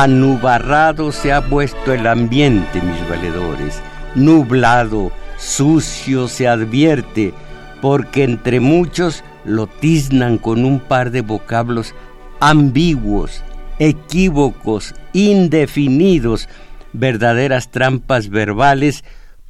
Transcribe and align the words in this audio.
Anubarrado 0.00 1.10
se 1.10 1.32
ha 1.32 1.48
puesto 1.48 1.92
el 1.92 2.06
ambiente, 2.06 2.80
mis 2.80 3.08
valedores, 3.08 3.82
nublado, 4.14 5.10
sucio 5.38 6.28
se 6.28 6.46
advierte, 6.46 7.34
porque 7.82 8.22
entre 8.22 8.60
muchos 8.60 9.24
lo 9.44 9.66
tiznan 9.66 10.38
con 10.38 10.64
un 10.64 10.78
par 10.78 11.10
de 11.10 11.22
vocablos 11.22 11.96
ambiguos, 12.38 13.42
equívocos, 13.80 14.94
indefinidos, 15.14 16.48
verdaderas 16.92 17.72
trampas 17.72 18.28
verbales, 18.28 19.02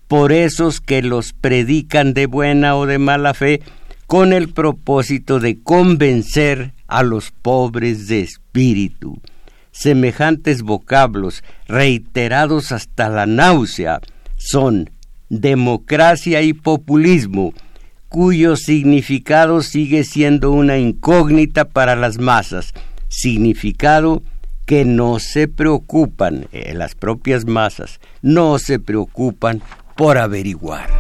por 0.06 0.32
esos 0.32 0.80
que 0.80 1.02
los 1.02 1.34
predican 1.34 2.14
de 2.14 2.24
buena 2.24 2.74
o 2.74 2.86
de 2.86 2.96
mala 2.96 3.34
fe, 3.34 3.60
con 4.06 4.32
el 4.32 4.48
propósito 4.48 5.40
de 5.40 5.62
convencer 5.62 6.72
a 6.86 7.02
los 7.02 7.32
pobres 7.32 8.08
de 8.08 8.20
espíritu 8.20 9.20
semejantes 9.78 10.62
vocablos, 10.62 11.44
reiterados 11.68 12.72
hasta 12.72 13.08
la 13.08 13.26
náusea, 13.26 14.00
son 14.36 14.90
democracia 15.28 16.42
y 16.42 16.52
populismo, 16.52 17.52
cuyo 18.08 18.56
significado 18.56 19.62
sigue 19.62 20.02
siendo 20.02 20.50
una 20.50 20.78
incógnita 20.78 21.64
para 21.64 21.94
las 21.94 22.18
masas, 22.18 22.74
significado 23.08 24.22
que 24.66 24.84
no 24.84 25.20
se 25.20 25.46
preocupan, 25.46 26.48
eh, 26.50 26.74
las 26.74 26.96
propias 26.96 27.46
masas, 27.46 28.00
no 28.20 28.58
se 28.58 28.80
preocupan 28.80 29.62
por 29.96 30.18
averiguar. 30.18 30.90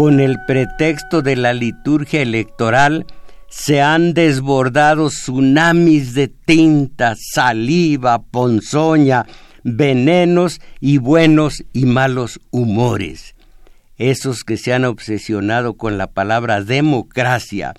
Con 0.00 0.18
el 0.18 0.38
pretexto 0.46 1.20
de 1.20 1.36
la 1.36 1.52
liturgia 1.52 2.22
electoral, 2.22 3.04
se 3.50 3.82
han 3.82 4.14
desbordado 4.14 5.10
tsunamis 5.10 6.14
de 6.14 6.28
tinta, 6.28 7.14
saliva, 7.34 8.22
ponzoña, 8.22 9.26
venenos 9.62 10.62
y 10.80 10.96
buenos 10.96 11.64
y 11.74 11.84
malos 11.84 12.40
humores. 12.50 13.34
Esos 13.98 14.42
que 14.42 14.56
se 14.56 14.72
han 14.72 14.86
obsesionado 14.86 15.74
con 15.74 15.98
la 15.98 16.06
palabra 16.06 16.62
democracia, 16.62 17.74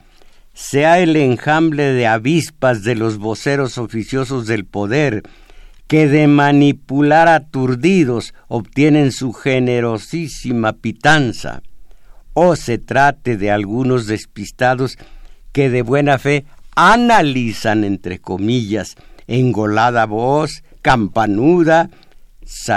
sea 0.53 1.00
el 1.00 1.16
enjambre 1.16 1.92
de 1.92 2.06
avispas 2.06 2.84
de 2.84 2.94
los 2.94 3.18
voceros 3.18 3.80
oficiosos 3.80 4.46
del 4.46 4.66
poder, 4.66 5.24
que 5.88 6.08
de 6.08 6.28
manipular 6.28 7.28
aturdidos 7.28 8.36
obtienen 8.48 9.12
su 9.12 9.34
generosísima 9.34 10.74
pitanza, 10.74 11.64
o 12.34 12.56
se 12.56 12.78
trate 12.78 13.38
de 13.38 13.52
algunos 13.52 14.08
despistados 14.08 14.97
que 15.52 15.69
de 15.69 15.81
buena 15.81 16.18
fe 16.18 16.46
analizan, 16.75 17.84
entre 17.84 18.19
comillas, 18.19 18.96
engolada 19.28 20.06
voz, 20.06 20.64
campanuda, 20.81 21.90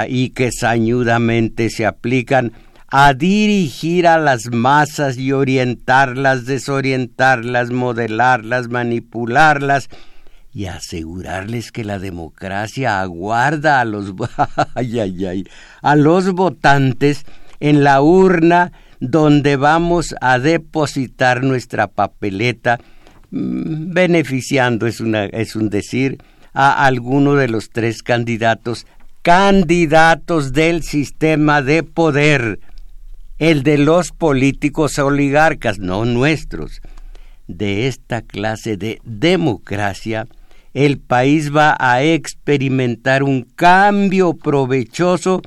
y 0.09 0.31
que 0.31 0.50
sañudamente 0.53 1.69
se 1.70 1.87
aplican 1.87 2.53
a 2.88 3.12
dirigir 3.12 4.06
a 4.06 4.19
las 4.19 4.53
masas 4.53 5.16
y 5.16 5.32
orientarlas, 5.32 6.47
desorientarlas, 6.47 7.70
modelarlas, 7.70 8.69
manipularlas, 8.69 9.88
y 10.53 10.66
asegurarles 10.66 11.72
que 11.72 11.82
la 11.82 11.98
democracia 11.98 13.00
aguarda 13.00 13.81
a 13.81 13.84
los 13.84 14.14
a 15.82 15.97
los 15.97 16.32
votantes 16.32 17.26
en 17.59 17.82
la 17.82 18.00
urna 18.00 18.70
donde 19.10 19.56
vamos 19.56 20.15
a 20.20 20.38
depositar 20.38 21.42
nuestra 21.42 21.88
papeleta 21.88 22.78
mm, 23.31 23.92
beneficiando 23.92 24.87
es 24.87 25.00
una 25.00 25.26
es 25.26 25.56
un 25.56 25.69
decir 25.69 26.19
a 26.54 26.87
alguno 26.87 27.34
de 27.34 27.48
los 27.48 27.70
tres 27.70 28.03
candidatos 28.03 28.87
candidatos 29.22 30.53
del 30.53 30.82
sistema 30.82 31.60
de 31.60 31.82
poder 31.82 32.60
el 33.38 33.62
de 33.62 33.78
los 33.78 34.10
políticos 34.12 34.98
oligarcas 34.98 35.78
no 35.78 36.04
nuestros 36.06 36.81
de 37.47 37.88
esta 37.88 38.22
clase 38.22 38.78
de 38.78 39.00
democracia 39.04 40.26
el 40.72 40.98
país 40.98 41.54
va 41.54 41.76
a 41.78 42.03
experimentar 42.03 43.22
un 43.22 43.43
cambio 43.43 44.34
provechoso 44.34 45.43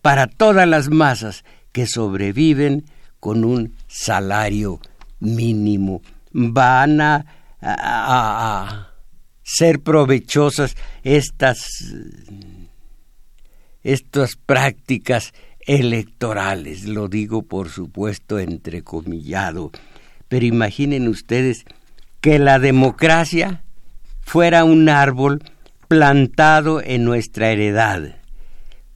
para 0.00 0.26
todas 0.26 0.66
las 0.66 0.88
masas 0.88 1.44
que 1.72 1.86
sobreviven 1.86 2.84
con 3.22 3.44
un 3.44 3.76
salario 3.86 4.80
mínimo. 5.20 6.02
Van 6.32 7.00
a, 7.00 7.24
ser 9.44 9.80
provechosas 9.80 10.74
estas, 11.04 11.60
estas 13.84 14.34
prácticas 14.34 15.32
electorales, 15.60 16.84
lo 16.86 17.06
digo 17.06 17.42
por 17.42 17.68
supuesto 17.68 18.40
entrecomillado, 18.40 19.70
pero 20.26 20.44
imaginen 20.44 21.06
ustedes 21.06 21.64
que 22.20 22.40
la 22.40 22.58
democracia 22.58 23.62
fuera 24.22 24.64
un 24.64 24.88
árbol 24.88 25.44
plantado 25.86 26.82
en 26.82 27.04
nuestra 27.04 27.52
heredad. 27.52 28.16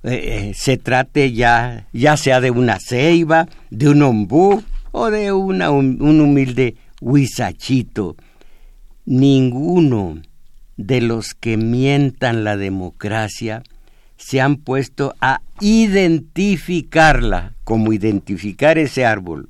Eh, 0.06 0.50
eh, 0.50 0.54
se 0.54 0.76
trate 0.76 1.32
ya, 1.32 1.88
ya 1.92 2.16
sea 2.16 2.40
de 2.40 2.52
una 2.52 2.78
ceiba, 2.78 3.48
de 3.70 3.88
un 3.88 4.02
ombú 4.02 4.62
o 4.92 5.10
de 5.10 5.32
una, 5.32 5.70
un, 5.70 6.00
humilde 6.00 6.76
huizachito. 7.00 8.14
Ninguno 9.04 10.22
de 10.76 11.00
los 11.00 11.34
que 11.34 11.56
mientan 11.56 12.44
la 12.44 12.56
democracia 12.56 13.64
se 14.16 14.40
han 14.40 14.58
puesto 14.58 15.16
a 15.20 15.40
identificarla, 15.60 17.54
como 17.64 17.92
identificar 17.92 18.78
ese 18.78 19.04
árbol, 19.04 19.48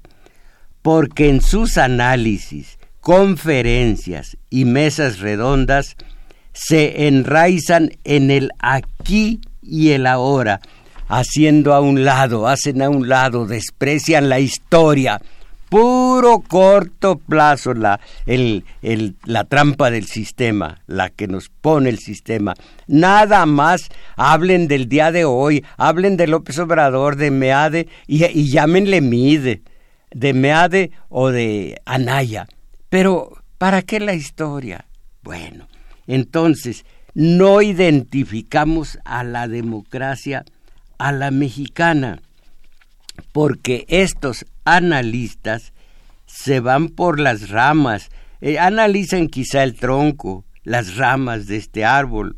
porque 0.80 1.28
en 1.28 1.42
sus 1.42 1.76
análisis 1.76 2.78
conferencias 3.02 4.38
y 4.48 4.64
mesas 4.64 5.18
redondas 5.18 5.96
se 6.54 7.08
enraizan 7.08 7.90
en 8.04 8.30
el 8.30 8.52
aquí 8.58 9.42
y 9.66 9.90
el 9.90 10.06
ahora, 10.06 10.60
haciendo 11.08 11.74
a 11.74 11.80
un 11.80 12.04
lado, 12.04 12.46
hacen 12.48 12.82
a 12.82 12.88
un 12.88 13.08
lado, 13.08 13.46
desprecian 13.46 14.28
la 14.28 14.40
historia, 14.40 15.20
puro 15.68 16.40
corto 16.40 17.18
plazo 17.18 17.74
la, 17.74 18.00
la 18.26 19.44
trampa 19.44 19.90
del 19.90 20.06
sistema, 20.06 20.80
la 20.86 21.10
que 21.10 21.26
nos 21.26 21.48
pone 21.48 21.90
el 21.90 21.98
sistema. 21.98 22.54
Nada 22.86 23.46
más 23.46 23.88
hablen 24.16 24.68
del 24.68 24.88
día 24.88 25.12
de 25.12 25.24
hoy, 25.24 25.64
hablen 25.76 26.16
de 26.16 26.26
López 26.26 26.58
Obrador, 26.58 27.16
de 27.16 27.30
Meade 27.30 27.88
y, 28.06 28.24
y 28.24 28.50
llámenle 28.50 29.00
Mide, 29.00 29.62
de 30.10 30.32
Meade 30.32 30.90
o 31.08 31.30
de 31.30 31.80
Anaya. 31.84 32.46
Pero, 32.88 33.42
¿para 33.58 33.82
qué 33.82 34.00
la 34.00 34.14
historia? 34.14 34.86
Bueno, 35.22 35.68
entonces, 36.06 36.84
no 37.16 37.62
identificamos 37.62 38.98
a 39.06 39.24
la 39.24 39.48
democracia 39.48 40.44
a 40.98 41.12
la 41.12 41.30
mexicana, 41.30 42.20
porque 43.32 43.86
estos 43.88 44.44
analistas 44.66 45.72
se 46.26 46.60
van 46.60 46.90
por 46.90 47.18
las 47.18 47.48
ramas, 47.48 48.10
eh, 48.42 48.58
analizan 48.58 49.28
quizá 49.28 49.62
el 49.62 49.76
tronco, 49.76 50.44
las 50.62 50.96
ramas 50.96 51.46
de 51.46 51.56
este 51.56 51.86
árbol, 51.86 52.36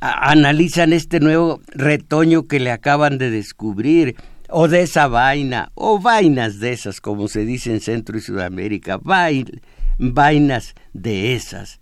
analizan 0.00 0.92
este 0.92 1.18
nuevo 1.18 1.60
retoño 1.66 2.46
que 2.46 2.60
le 2.60 2.70
acaban 2.70 3.18
de 3.18 3.32
descubrir, 3.32 4.14
o 4.48 4.68
de 4.68 4.82
esa 4.82 5.08
vaina, 5.08 5.72
o 5.74 5.98
vainas 5.98 6.60
de 6.60 6.72
esas, 6.72 7.00
como 7.00 7.26
se 7.26 7.44
dice 7.44 7.72
en 7.72 7.80
Centro 7.80 8.16
y 8.16 8.20
Sudamérica, 8.20 9.00
vainas 9.98 10.74
de 10.92 11.34
esas. 11.34 11.80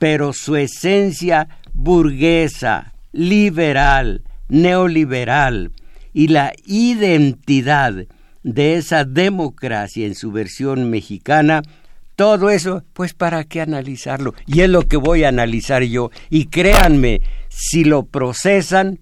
Pero 0.00 0.32
su 0.32 0.56
esencia 0.56 1.46
burguesa, 1.72 2.94
liberal, 3.12 4.24
neoliberal 4.48 5.70
y 6.12 6.28
la 6.28 6.52
identidad 6.66 7.94
de 8.42 8.74
esa 8.74 9.04
democracia 9.04 10.06
en 10.06 10.14
su 10.14 10.32
versión 10.32 10.90
mexicana, 10.90 11.62
todo 12.16 12.50
eso, 12.50 12.82
pues 12.92 13.14
para 13.14 13.44
qué 13.44 13.60
analizarlo. 13.60 14.34
Y 14.46 14.62
es 14.62 14.68
lo 14.70 14.88
que 14.88 14.96
voy 14.96 15.24
a 15.24 15.28
analizar 15.28 15.82
yo. 15.84 16.10
Y 16.28 16.46
créanme, 16.46 17.22
si 17.48 17.84
lo 17.84 18.04
procesan, 18.04 18.98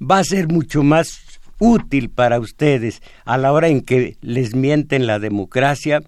va 0.00 0.18
a 0.18 0.24
ser 0.24 0.48
mucho 0.48 0.82
más 0.82 1.18
útil 1.58 2.10
para 2.10 2.40
ustedes 2.40 3.02
a 3.24 3.38
la 3.38 3.52
hora 3.52 3.68
en 3.68 3.82
que 3.82 4.16
les 4.20 4.54
mienten 4.54 5.06
la 5.06 5.18
democracia, 5.18 6.02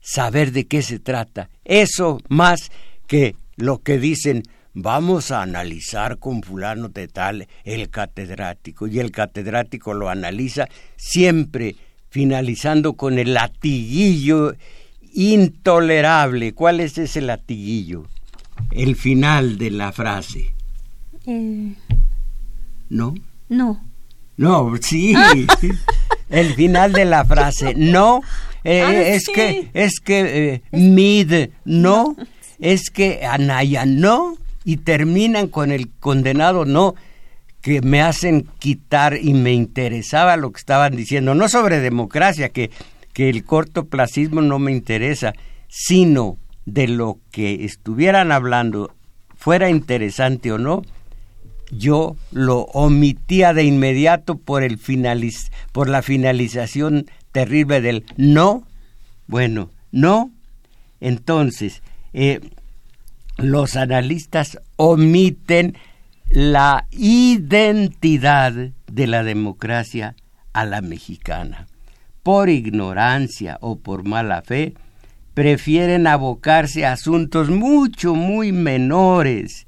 saber 0.00 0.52
de 0.52 0.66
qué 0.66 0.82
se 0.82 0.98
trata. 0.98 1.50
Eso 1.64 2.18
más 2.28 2.70
que 3.06 3.36
lo 3.56 3.78
que 3.82 3.98
dicen, 3.98 4.42
vamos 4.74 5.30
a 5.30 5.42
analizar 5.42 6.18
con 6.18 6.42
fulano 6.42 6.88
de 6.88 7.08
tal 7.08 7.46
el 7.64 7.88
catedrático, 7.90 8.86
y 8.86 8.98
el 9.00 9.10
catedrático 9.10 9.94
lo 9.94 10.08
analiza 10.08 10.68
siempre 10.96 11.76
finalizando 12.10 12.94
con 12.94 13.18
el 13.18 13.34
latiguillo 13.34 14.54
intolerable. 15.12 16.52
¿Cuál 16.52 16.80
es 16.80 16.98
ese 16.98 17.20
latiguillo? 17.20 18.06
El 18.70 18.96
final 18.96 19.58
de 19.58 19.70
la 19.70 19.92
frase. 19.92 20.54
Eh, 21.26 21.74
¿No? 22.88 23.14
no. 23.48 23.82
No, 24.36 24.72
sí. 24.82 25.14
El 26.28 26.54
final 26.54 26.92
de 26.92 27.04
la 27.06 27.24
frase. 27.24 27.74
No. 27.76 28.20
eh, 28.64 28.82
Ah, 28.82 28.92
es 28.94 29.24
sí. 29.24 29.32
que, 29.32 29.70
es 29.72 30.00
que, 30.00 30.54
eh, 30.54 30.62
mid, 30.72 31.32
no. 31.64 32.16
Es 32.58 32.90
que 32.90 33.24
Anaya, 33.26 33.84
no. 33.86 34.36
Y 34.64 34.78
terminan 34.78 35.48
con 35.48 35.70
el 35.70 35.90
condenado, 35.90 36.64
no. 36.64 36.94
Que 37.60 37.80
me 37.80 38.02
hacen 38.02 38.48
quitar 38.58 39.18
y 39.20 39.34
me 39.34 39.52
interesaba 39.52 40.36
lo 40.36 40.52
que 40.52 40.58
estaban 40.58 40.96
diciendo. 40.96 41.34
No 41.34 41.48
sobre 41.48 41.80
democracia, 41.80 42.48
que, 42.50 42.70
que 43.12 43.28
el 43.28 43.44
cortoplacismo 43.44 44.42
no 44.42 44.58
me 44.58 44.72
interesa, 44.72 45.32
sino 45.68 46.38
de 46.64 46.88
lo 46.88 47.18
que 47.30 47.64
estuvieran 47.64 48.32
hablando, 48.32 48.92
fuera 49.36 49.70
interesante 49.70 50.52
o 50.52 50.58
no, 50.58 50.82
yo 51.70 52.16
lo 52.32 52.62
omitía 52.62 53.52
de 53.52 53.64
inmediato 53.64 54.36
por 54.36 54.62
el 54.62 54.78
finaliz 54.78 55.50
por 55.72 55.88
la 55.88 56.02
finalización 56.02 57.06
terrible 57.32 57.80
del 57.80 58.04
no. 58.16 58.64
Bueno, 59.26 59.70
no. 59.90 60.30
Entonces, 61.00 61.82
eh, 62.12 62.40
los 63.38 63.76
analistas 63.76 64.58
omiten 64.76 65.76
la 66.30 66.86
identidad 66.90 68.52
de 68.52 69.06
la 69.06 69.22
democracia 69.22 70.16
a 70.52 70.64
la 70.64 70.80
mexicana. 70.80 71.66
Por 72.22 72.48
ignorancia 72.48 73.58
o 73.60 73.78
por 73.78 74.04
mala 74.04 74.42
fe, 74.42 74.74
prefieren 75.34 76.06
abocarse 76.06 76.86
a 76.86 76.92
asuntos 76.92 77.50
mucho, 77.50 78.14
muy 78.14 78.52
menores 78.52 79.66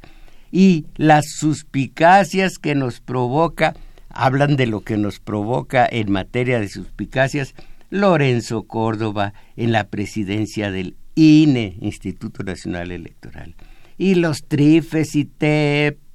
y 0.50 0.87
las 0.96 1.31
suspicacias 1.31 2.58
que 2.58 2.75
nos 2.75 3.00
provoca, 3.00 3.75
hablan 4.08 4.56
de 4.56 4.67
lo 4.67 4.81
que 4.81 4.96
nos 4.96 5.20
provoca 5.20 5.87
en 5.91 6.11
materia 6.11 6.58
de 6.58 6.69
suspicacias 6.69 7.55
Lorenzo 7.91 8.64
Córdoba 8.64 9.34
en 9.56 9.73
la 9.73 9.88
presidencia 9.88 10.70
del 10.70 10.96
INE, 11.19 11.76
Instituto 11.81 12.44
Nacional 12.44 12.93
Electoral. 12.93 13.56
Y 13.97 14.15
los 14.15 14.44
trifes 14.47 15.17
y 15.17 15.25
TPJF 15.25 16.06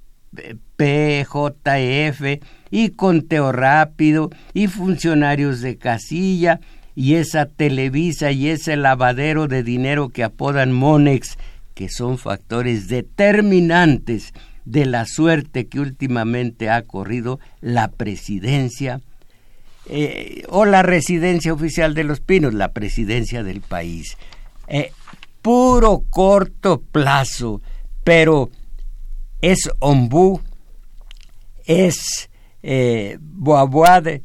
y 2.71 2.89
conteo 2.91 3.51
rápido 3.51 4.29
y 4.53 4.67
funcionarios 4.67 5.59
de 5.59 5.77
casilla 5.77 6.61
y 6.95 7.15
esa 7.15 7.47
Televisa 7.47 8.31
y 8.31 8.47
ese 8.47 8.77
lavadero 8.77 9.49
de 9.49 9.63
dinero 9.63 10.07
que 10.07 10.23
apodan 10.23 10.71
Monex, 10.71 11.37
que 11.73 11.89
son 11.89 12.17
factores 12.17 12.87
determinantes 12.87 14.33
de 14.63 14.85
la 14.85 15.05
suerte 15.05 15.67
que 15.67 15.81
últimamente 15.81 16.69
ha 16.69 16.83
corrido 16.83 17.41
la 17.59 17.89
presidencia 17.89 19.01
eh, 19.89 20.43
o 20.47 20.63
la 20.63 20.81
residencia 20.81 21.51
oficial 21.51 21.93
de 21.93 22.05
los 22.05 22.21
Pinos, 22.21 22.53
la 22.53 22.71
presidencia 22.71 23.43
del 23.43 23.59
país. 23.59 24.17
Eh, 24.67 24.91
puro 25.41 26.05
corto 26.09 26.81
plazo, 26.81 27.61
pero 28.03 28.49
es 29.41 29.69
ombú, 29.79 30.41
es 31.65 32.29
eh, 32.61 33.17
boaboade, 33.19 34.23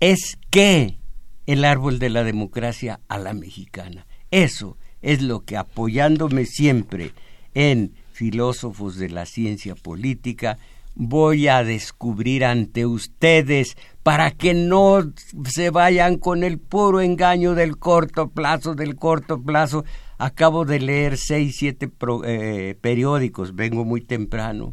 es 0.00 0.38
que 0.50 0.98
el 1.46 1.64
árbol 1.64 1.98
de 1.98 2.10
la 2.10 2.22
democracia 2.22 3.00
a 3.08 3.18
la 3.18 3.32
mexicana. 3.32 4.06
Eso 4.30 4.76
es 5.00 5.22
lo 5.22 5.40
que 5.40 5.56
apoyándome 5.56 6.44
siempre 6.46 7.12
en 7.54 7.94
filósofos 8.12 8.96
de 8.96 9.08
la 9.08 9.26
ciencia 9.26 9.74
política, 9.74 10.58
voy 10.94 11.48
a 11.48 11.64
descubrir 11.64 12.44
ante 12.44 12.86
ustedes 12.86 13.76
para 14.02 14.30
que 14.30 14.54
no 14.54 15.12
se 15.44 15.70
vayan 15.70 16.18
con 16.18 16.44
el 16.44 16.58
puro 16.58 17.00
engaño 17.00 17.54
del 17.54 17.78
corto 17.78 18.28
plazo, 18.28 18.74
del 18.74 18.96
corto 18.96 19.40
plazo. 19.40 19.84
Acabo 20.18 20.64
de 20.64 20.80
leer 20.80 21.16
seis, 21.16 21.56
siete 21.58 21.90
eh, 22.24 22.76
periódicos, 22.80 23.54
vengo 23.54 23.84
muy 23.84 24.00
temprano. 24.00 24.72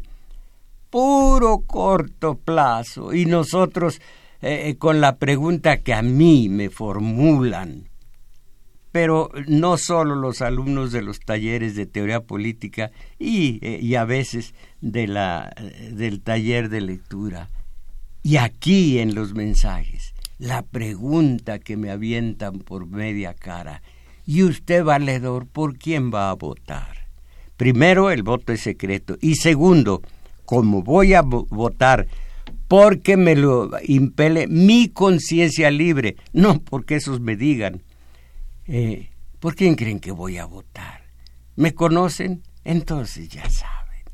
Puro 0.90 1.60
corto 1.66 2.36
plazo. 2.36 3.12
Y 3.12 3.26
nosotros 3.26 4.00
eh, 4.42 4.76
con 4.78 5.02
la 5.02 5.16
pregunta 5.16 5.82
que 5.82 5.92
a 5.92 6.00
mí 6.00 6.48
me 6.48 6.70
formulan, 6.70 7.89
pero 8.92 9.30
no 9.46 9.76
solo 9.76 10.14
los 10.14 10.42
alumnos 10.42 10.92
de 10.92 11.02
los 11.02 11.20
talleres 11.20 11.74
de 11.76 11.86
teoría 11.86 12.20
política 12.20 12.90
y, 13.18 13.58
eh, 13.62 13.78
y 13.80 13.94
a 13.94 14.04
veces 14.04 14.54
de 14.80 15.06
la, 15.06 15.52
eh, 15.56 15.92
del 15.94 16.20
taller 16.20 16.68
de 16.68 16.80
lectura. 16.80 17.48
Y 18.22 18.36
aquí 18.36 18.98
en 18.98 19.14
los 19.14 19.34
mensajes, 19.34 20.14
la 20.38 20.62
pregunta 20.62 21.58
que 21.58 21.76
me 21.76 21.90
avientan 21.90 22.58
por 22.58 22.86
media 22.86 23.34
cara, 23.34 23.82
¿y 24.26 24.42
usted, 24.42 24.84
valedor, 24.84 25.46
por 25.46 25.78
quién 25.78 26.12
va 26.12 26.30
a 26.30 26.34
votar? 26.34 27.08
Primero, 27.56 28.10
el 28.10 28.22
voto 28.22 28.52
es 28.52 28.60
secreto. 28.62 29.16
Y 29.20 29.36
segundo, 29.36 30.02
como 30.44 30.82
voy 30.82 31.14
a 31.14 31.22
vo- 31.22 31.46
votar 31.48 32.06
porque 32.68 33.16
me 33.16 33.36
lo 33.36 33.70
impele 33.84 34.46
mi 34.46 34.88
conciencia 34.88 35.70
libre, 35.70 36.16
no 36.32 36.60
porque 36.60 36.96
esos 36.96 37.20
me 37.20 37.36
digan, 37.36 37.82
eh, 38.66 39.10
¿por 39.38 39.54
quién 39.56 39.74
creen 39.74 40.00
que 40.00 40.10
voy 40.12 40.38
a 40.38 40.46
votar? 40.46 41.02
¿Me 41.56 41.74
conocen? 41.74 42.42
Entonces 42.64 43.28
ya 43.28 43.48
saben. 43.50 44.04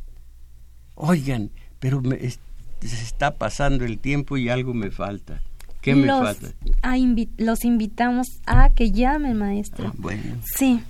Oigan, 0.95 1.50
pero 1.79 2.00
me, 2.00 2.17
es- 2.17 2.41
se 2.81 3.03
está 3.03 3.33
pasando 3.37 3.85
el 3.85 3.99
tiempo 3.99 4.37
y 4.37 4.49
algo 4.49 4.73
me 4.75 4.91
falta. 4.91 5.43
¿Qué 5.81 5.95
me 5.95 6.07
los, 6.09 6.21
falta? 6.21 6.49
a 6.83 6.97
invi- 6.97 7.29
los 7.37 7.65
invitamos 7.65 8.26
a 8.47 8.71
que 8.71 8.91
llamen, 8.91 9.37
maestro. 9.38 9.88
Ah, 9.88 9.93
bueno. 9.99 10.37
Sí. 10.57 10.81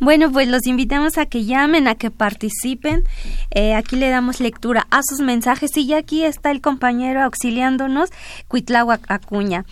Bueno, 0.00 0.32
pues 0.32 0.48
los 0.48 0.66
invitamos 0.66 1.18
a 1.18 1.26
que 1.26 1.44
llamen, 1.44 1.86
a 1.86 1.94
que 1.94 2.10
participen. 2.10 3.04
Eh, 3.52 3.74
aquí 3.74 3.94
le 3.94 4.08
damos 4.10 4.40
lectura 4.40 4.88
a 4.90 5.02
sus 5.04 5.20
mensajes 5.20 5.76
y 5.76 5.86
ya 5.86 5.98
aquí 5.98 6.24
está 6.24 6.50
el 6.50 6.60
compañero 6.60 7.22
auxiliándonos, 7.22 8.10
Cuitláhuac 8.48 9.08
Acuña. 9.08 9.66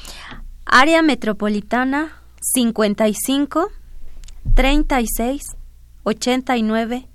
Área 0.65 1.03
metropolitana 1.03 2.13
55 2.41 3.71
36 4.55 5.57
89 6.05 7.09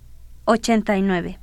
89. 0.45 1.39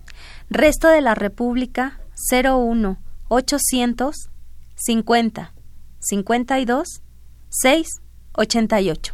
Resto 0.51 0.89
de 0.89 1.01
la 1.01 1.15
República 1.15 2.01
01 2.31 2.99
800 3.29 4.31
50 4.77 5.53
52 6.01 7.03
6 7.49 7.89
88. 8.33 9.13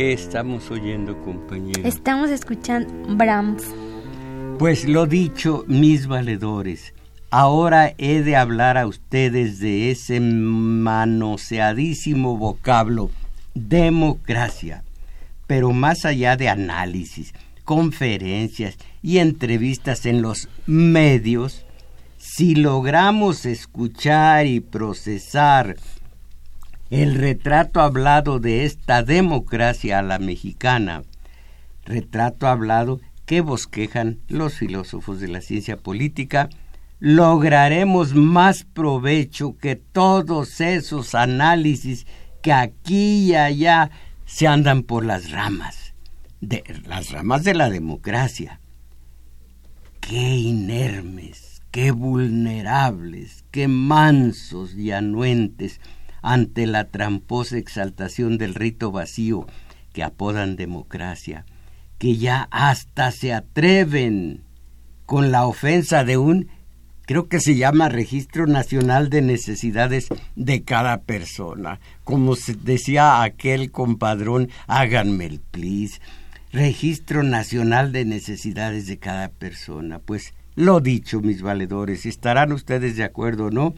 ¿Qué 0.00 0.14
estamos 0.14 0.70
oyendo, 0.70 1.20
compañero? 1.20 1.86
Estamos 1.86 2.30
escuchando 2.30 2.90
Brahms. 3.16 3.64
Pues 4.58 4.88
lo 4.88 5.04
dicho, 5.04 5.66
mis 5.68 6.06
valedores, 6.06 6.94
Ahora 7.30 7.92
he 7.98 8.22
de 8.22 8.34
hablar 8.34 8.78
a 8.78 8.86
ustedes 8.86 9.58
de 9.58 9.90
ese 9.90 10.20
manoseadísimo 10.20 12.38
vocablo, 12.38 13.10
democracia. 13.52 14.84
Pero 15.46 15.72
más 15.72 16.06
allá 16.06 16.38
de 16.38 16.48
análisis, 16.48 17.34
conferencias 17.64 18.78
y 19.02 19.18
entrevistas 19.18 20.06
en 20.06 20.22
los 20.22 20.48
medios, 20.64 21.66
si 22.16 22.54
logramos 22.54 23.44
escuchar 23.44 24.46
y 24.46 24.60
procesar 24.60 25.76
el 26.90 27.14
retrato 27.14 27.80
hablado 27.80 28.40
de 28.40 28.64
esta 28.64 29.04
democracia 29.04 30.00
a 30.00 30.02
la 30.02 30.18
mexicana, 30.18 31.04
retrato 31.84 32.48
hablado 32.48 33.00
que 33.26 33.40
bosquejan 33.40 34.18
los 34.28 34.54
filósofos 34.54 35.20
de 35.20 35.28
la 35.28 35.40
ciencia 35.40 35.76
política, 35.76 36.48
lograremos 36.98 38.14
más 38.14 38.64
provecho 38.64 39.56
que 39.56 39.76
todos 39.76 40.60
esos 40.60 41.14
análisis 41.14 42.06
que 42.42 42.52
aquí 42.52 43.28
y 43.28 43.34
allá 43.36 43.90
se 44.26 44.48
andan 44.48 44.82
por 44.82 45.04
las 45.04 45.30
ramas, 45.30 45.94
de 46.40 46.64
las 46.86 47.12
ramas 47.12 47.44
de 47.44 47.54
la 47.54 47.70
democracia. 47.70 48.60
Qué 50.00 50.36
inermes, 50.36 51.62
qué 51.70 51.92
vulnerables, 51.92 53.44
qué 53.52 53.68
mansos 53.68 54.74
y 54.74 54.90
anuentes 54.90 55.80
ante 56.22 56.66
la 56.66 56.84
tramposa 56.90 57.58
exaltación 57.58 58.38
del 58.38 58.54
rito 58.54 58.90
vacío 58.92 59.46
que 59.92 60.02
apodan 60.02 60.56
democracia, 60.56 61.44
que 61.98 62.16
ya 62.16 62.48
hasta 62.50 63.10
se 63.10 63.32
atreven 63.32 64.42
con 65.06 65.32
la 65.32 65.46
ofensa 65.46 66.04
de 66.04 66.16
un 66.16 66.48
creo 67.10 67.28
que 67.28 67.40
se 67.40 67.56
llama 67.56 67.88
Registro 67.88 68.46
Nacional 68.46 69.10
de 69.10 69.20
Necesidades 69.20 70.06
de 70.36 70.62
cada 70.62 71.00
persona. 71.00 71.80
Como 72.04 72.36
decía 72.62 73.24
aquel 73.24 73.72
compadrón, 73.72 74.48
háganme 74.68 75.26
el 75.26 75.40
please. 75.40 76.00
Registro 76.52 77.24
Nacional 77.24 77.90
de 77.90 78.04
Necesidades 78.04 78.86
de 78.86 78.98
cada 78.98 79.28
persona. 79.28 79.98
Pues 79.98 80.34
lo 80.54 80.78
dicho, 80.80 81.20
mis 81.20 81.42
valedores, 81.42 82.06
estarán 82.06 82.52
ustedes 82.52 82.96
de 82.96 83.02
acuerdo 83.02 83.46
o 83.46 83.50
no, 83.50 83.74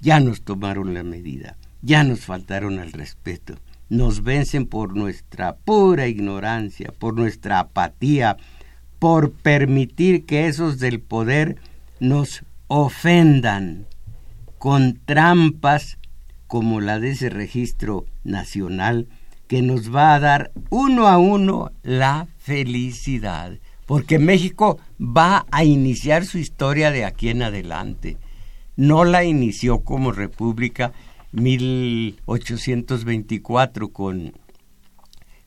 ya 0.00 0.20
nos 0.20 0.42
tomaron 0.42 0.94
la 0.94 1.02
medida, 1.02 1.56
ya 1.82 2.04
nos 2.04 2.20
faltaron 2.20 2.78
al 2.78 2.92
respeto, 2.92 3.54
nos 3.88 4.22
vencen 4.22 4.66
por 4.66 4.96
nuestra 4.96 5.56
pura 5.56 6.06
ignorancia, 6.08 6.92
por 6.98 7.14
nuestra 7.14 7.60
apatía, 7.60 8.36
por 8.98 9.32
permitir 9.32 10.24
que 10.24 10.46
esos 10.46 10.78
del 10.78 11.00
poder 11.00 11.56
nos 12.00 12.44
ofendan 12.68 13.86
con 14.58 14.98
trampas 15.04 15.98
como 16.46 16.80
la 16.80 16.98
de 16.98 17.10
ese 17.10 17.28
registro 17.28 18.06
nacional 18.24 19.08
que 19.46 19.62
nos 19.62 19.94
va 19.94 20.14
a 20.14 20.20
dar 20.20 20.50
uno 20.70 21.06
a 21.06 21.18
uno 21.18 21.70
la 21.82 22.26
felicidad, 22.38 23.58
porque 23.86 24.18
México 24.18 24.78
va 25.00 25.46
a 25.50 25.64
iniciar 25.64 26.24
su 26.24 26.38
historia 26.38 26.90
de 26.90 27.04
aquí 27.04 27.28
en 27.28 27.42
adelante. 27.42 28.16
No 28.76 29.04
la 29.04 29.24
inició 29.24 29.80
como 29.80 30.12
república 30.12 30.92
1824 31.32 33.88
con 33.88 34.32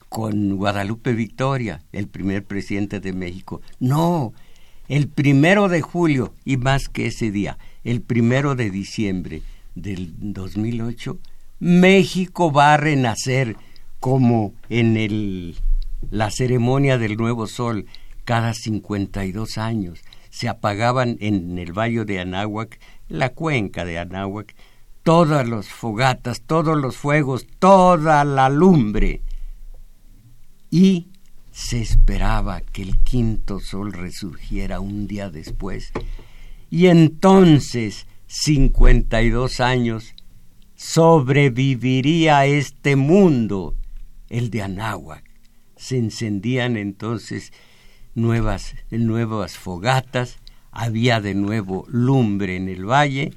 con 0.09 0.57
Guadalupe 0.57 1.13
Victoria, 1.13 1.81
el 1.93 2.07
primer 2.07 2.43
presidente 2.43 3.00
de 3.00 3.13
México. 3.13 3.62
No, 3.79 4.33
el 4.88 5.07
primero 5.07 5.69
de 5.69 5.81
julio 5.81 6.33
y 6.43 6.57
más 6.57 6.89
que 6.89 7.05
ese 7.05 7.31
día, 7.31 7.59
el 7.83 8.01
primero 8.01 8.55
de 8.55 8.71
diciembre 8.71 9.43
del 9.75 10.13
2008, 10.17 11.19
México 11.59 12.51
va 12.51 12.74
a 12.74 12.77
renacer 12.77 13.55
como 14.00 14.53
en 14.69 14.98
el, 14.98 15.57
la 16.09 16.31
ceremonia 16.31 16.98
del 16.98 17.17
nuevo 17.17 17.45
sol 17.45 17.86
cada 18.25 18.53
52 18.53 19.57
años. 19.59 20.00
Se 20.31 20.48
apagaban 20.48 21.17
en 21.19 21.57
el 21.59 21.71
valle 21.71 22.05
de 22.05 22.19
Anáhuac, 22.19 22.79
la 23.09 23.29
cuenca 23.29 23.86
de 23.86 24.00
Anáhuac, 24.00 24.55
todas 25.09 25.49
las 25.49 25.69
fogatas, 25.69 26.43
todos 26.43 26.77
los 26.77 26.95
fuegos, 26.95 27.47
toda 27.57 28.23
la 28.23 28.47
lumbre. 28.47 29.23
Y 30.69 31.07
se 31.49 31.81
esperaba 31.81 32.61
que 32.61 32.83
el 32.83 32.99
quinto 32.99 33.59
sol 33.59 33.91
resurgiera 33.91 34.79
un 34.79 35.07
día 35.07 35.31
después. 35.31 35.93
Y 36.69 36.85
entonces, 36.85 38.05
52 38.27 39.59
años, 39.61 40.13
sobreviviría 40.75 42.45
este 42.45 42.95
mundo, 42.95 43.73
el 44.29 44.51
de 44.51 44.61
Anáhuac. 44.61 45.23
Se 45.75 45.97
encendían 45.97 46.77
entonces 46.77 47.51
nuevas, 48.13 48.75
nuevas 48.91 49.57
fogatas, 49.57 50.37
había 50.69 51.19
de 51.19 51.33
nuevo 51.33 51.85
lumbre 51.87 52.57
en 52.57 52.69
el 52.69 52.85
valle 52.85 53.33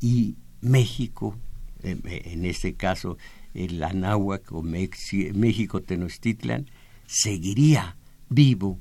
y 0.00 0.36
México, 0.60 1.36
en 1.82 2.44
este 2.44 2.74
caso 2.74 3.16
el 3.54 3.82
Anáhuac 3.82 4.52
o 4.52 4.62
México 4.62 5.80
Tenochtitlan, 5.82 6.66
seguiría 7.06 7.96
vivo 8.28 8.78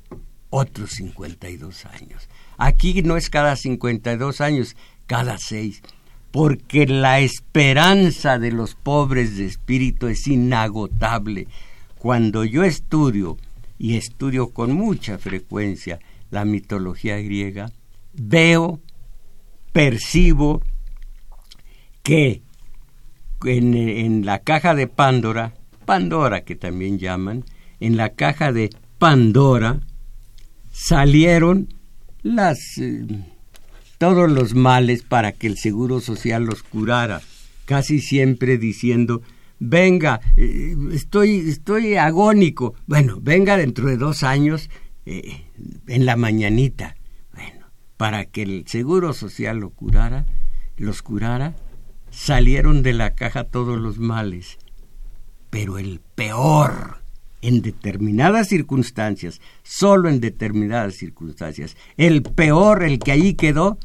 otros 0.50 0.92
52 0.92 1.86
años. 1.86 2.30
Aquí 2.58 3.02
no 3.02 3.18
es 3.18 3.30
cada 3.30 3.56
52 3.56 4.42
años, 4.42 4.76
cada 5.08 5.38
seis, 5.38 5.82
porque 6.32 6.86
la 6.86 7.20
esperanza 7.20 8.38
de 8.38 8.52
los 8.52 8.76
pobres 8.76 9.38
de 9.38 9.46
espíritu 9.46 10.08
es 10.08 10.28
inagotable. 10.28 11.48
Cuando 11.98 12.46
yo 12.46 12.64
estudio, 12.64 13.38
y 13.80 13.96
estudio 13.96 14.50
con 14.50 14.74
mucha 14.74 15.18
frecuencia 15.18 16.00
la 16.30 16.46
mitología 16.46 17.18
griega, 17.18 17.72
veo, 18.14 18.82
percibo 19.72 20.62
que 22.10 22.42
en, 23.46 24.26
la 24.26 24.40
caja 24.40 24.74
de 24.74 24.88
Pándora, 24.88 25.54
Pandora 25.86 26.42
que 26.42 26.56
también 26.56 26.98
llaman, 26.98 27.46
en 27.80 27.98
la 27.98 28.10
caja 28.10 28.52
de 28.52 28.72
Pandora 28.98 29.82
salieron 30.72 31.68
las 32.24 32.80
eh, 32.80 33.06
todos 34.00 34.28
los 34.28 34.56
males 34.56 35.04
para 35.04 35.34
que 35.34 35.46
el 35.46 35.60
seguro 35.60 36.00
social 36.00 36.46
los 36.46 36.64
curara, 36.64 37.22
casi 37.66 38.00
siempre 38.00 38.58
diciendo 38.58 39.22
venga, 39.60 40.20
eh, 40.36 40.76
estoy, 40.92 41.48
estoy 41.48 41.94
agónico. 41.94 42.74
Bueno, 42.88 43.20
venga 43.22 43.56
dentro 43.56 43.88
de 43.88 43.98
dos 43.98 44.24
años 44.24 44.72
eh, 45.06 45.44
en 45.88 46.08
la 46.08 46.16
mañanita. 46.16 46.96
Bueno, 47.36 47.68
para 47.98 48.26
que 48.26 48.42
el 48.42 48.66
Seguro 48.66 49.14
Social 49.14 49.60
lo 49.60 49.70
curara, 49.70 50.26
los 50.78 51.04
curara, 51.04 51.54
salieron 52.12 52.84
de 52.84 52.94
la 52.94 53.16
caja 53.16 53.44
todos 53.44 53.80
los 53.80 54.00
males. 54.00 54.58
Pero 55.50 55.78
el 55.78 56.00
peor 56.16 57.00
en 57.42 57.62
determinadas 57.62 58.50
circunstancias, 58.50 59.42
solo 59.64 60.10
en 60.10 60.20
determinadas 60.20 60.96
circunstancias. 60.96 61.78
El 61.98 62.22
peor, 62.24 62.84
el 62.84 63.00
que 63.00 63.12
ahí 63.12 63.34
quedó, 63.34 63.78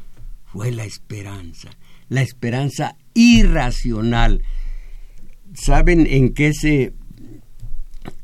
fue 0.45 0.71
la 0.71 0.85
esperanza, 0.85 1.69
la 2.09 2.21
esperanza 2.21 2.97
irracional. 3.13 4.43
¿Saben 5.53 6.05
en 6.07 6.33
qué 6.33 6.53
se 6.53 6.93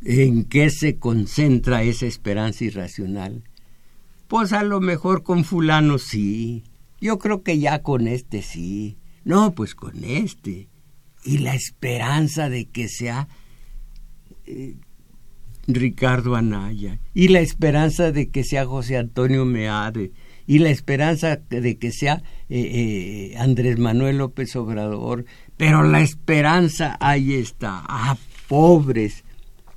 en 0.03 0.43
qué 0.46 0.70
se 0.70 0.98
concentra 0.98 1.84
esa 1.84 2.05
esperanza 2.05 2.65
irracional? 2.65 3.43
Pues 4.27 4.53
a 4.53 4.63
lo 4.63 4.79
mejor 4.79 5.24
con 5.24 5.43
fulano 5.43 5.98
sí. 5.98 6.63
Yo 7.00 7.20
creo 7.20 7.41
que 7.41 7.58
ya 7.60 7.81
con 7.81 8.08
este 8.08 8.41
sí. 8.41 8.98
No, 9.23 9.53
pues 9.53 9.75
con 9.75 10.03
este. 10.03 10.67
Y 11.23 11.39
la 11.39 11.53
esperanza 11.53 12.49
de 12.49 12.65
que 12.65 12.87
sea 12.87 13.27
eh, 14.45 14.75
Ricardo 15.67 16.35
Anaya, 16.35 16.99
y 17.13 17.27
la 17.27 17.39
esperanza 17.39 18.11
de 18.11 18.29
que 18.29 18.43
sea 18.43 18.65
José 18.65 18.97
Antonio 18.97 19.45
Meade, 19.45 20.11
y 20.47 20.59
la 20.59 20.69
esperanza 20.69 21.37
de 21.37 21.77
que 21.77 21.91
sea 21.91 22.23
eh, 22.49 23.31
eh, 23.33 23.37
Andrés 23.37 23.77
Manuel 23.77 24.17
López 24.17 24.55
Obrador, 24.55 25.25
pero 25.57 25.83
la 25.83 26.01
esperanza 26.01 26.97
ahí 26.99 27.33
está. 27.33 27.83
Ah, 27.87 28.17
pobres, 28.47 29.23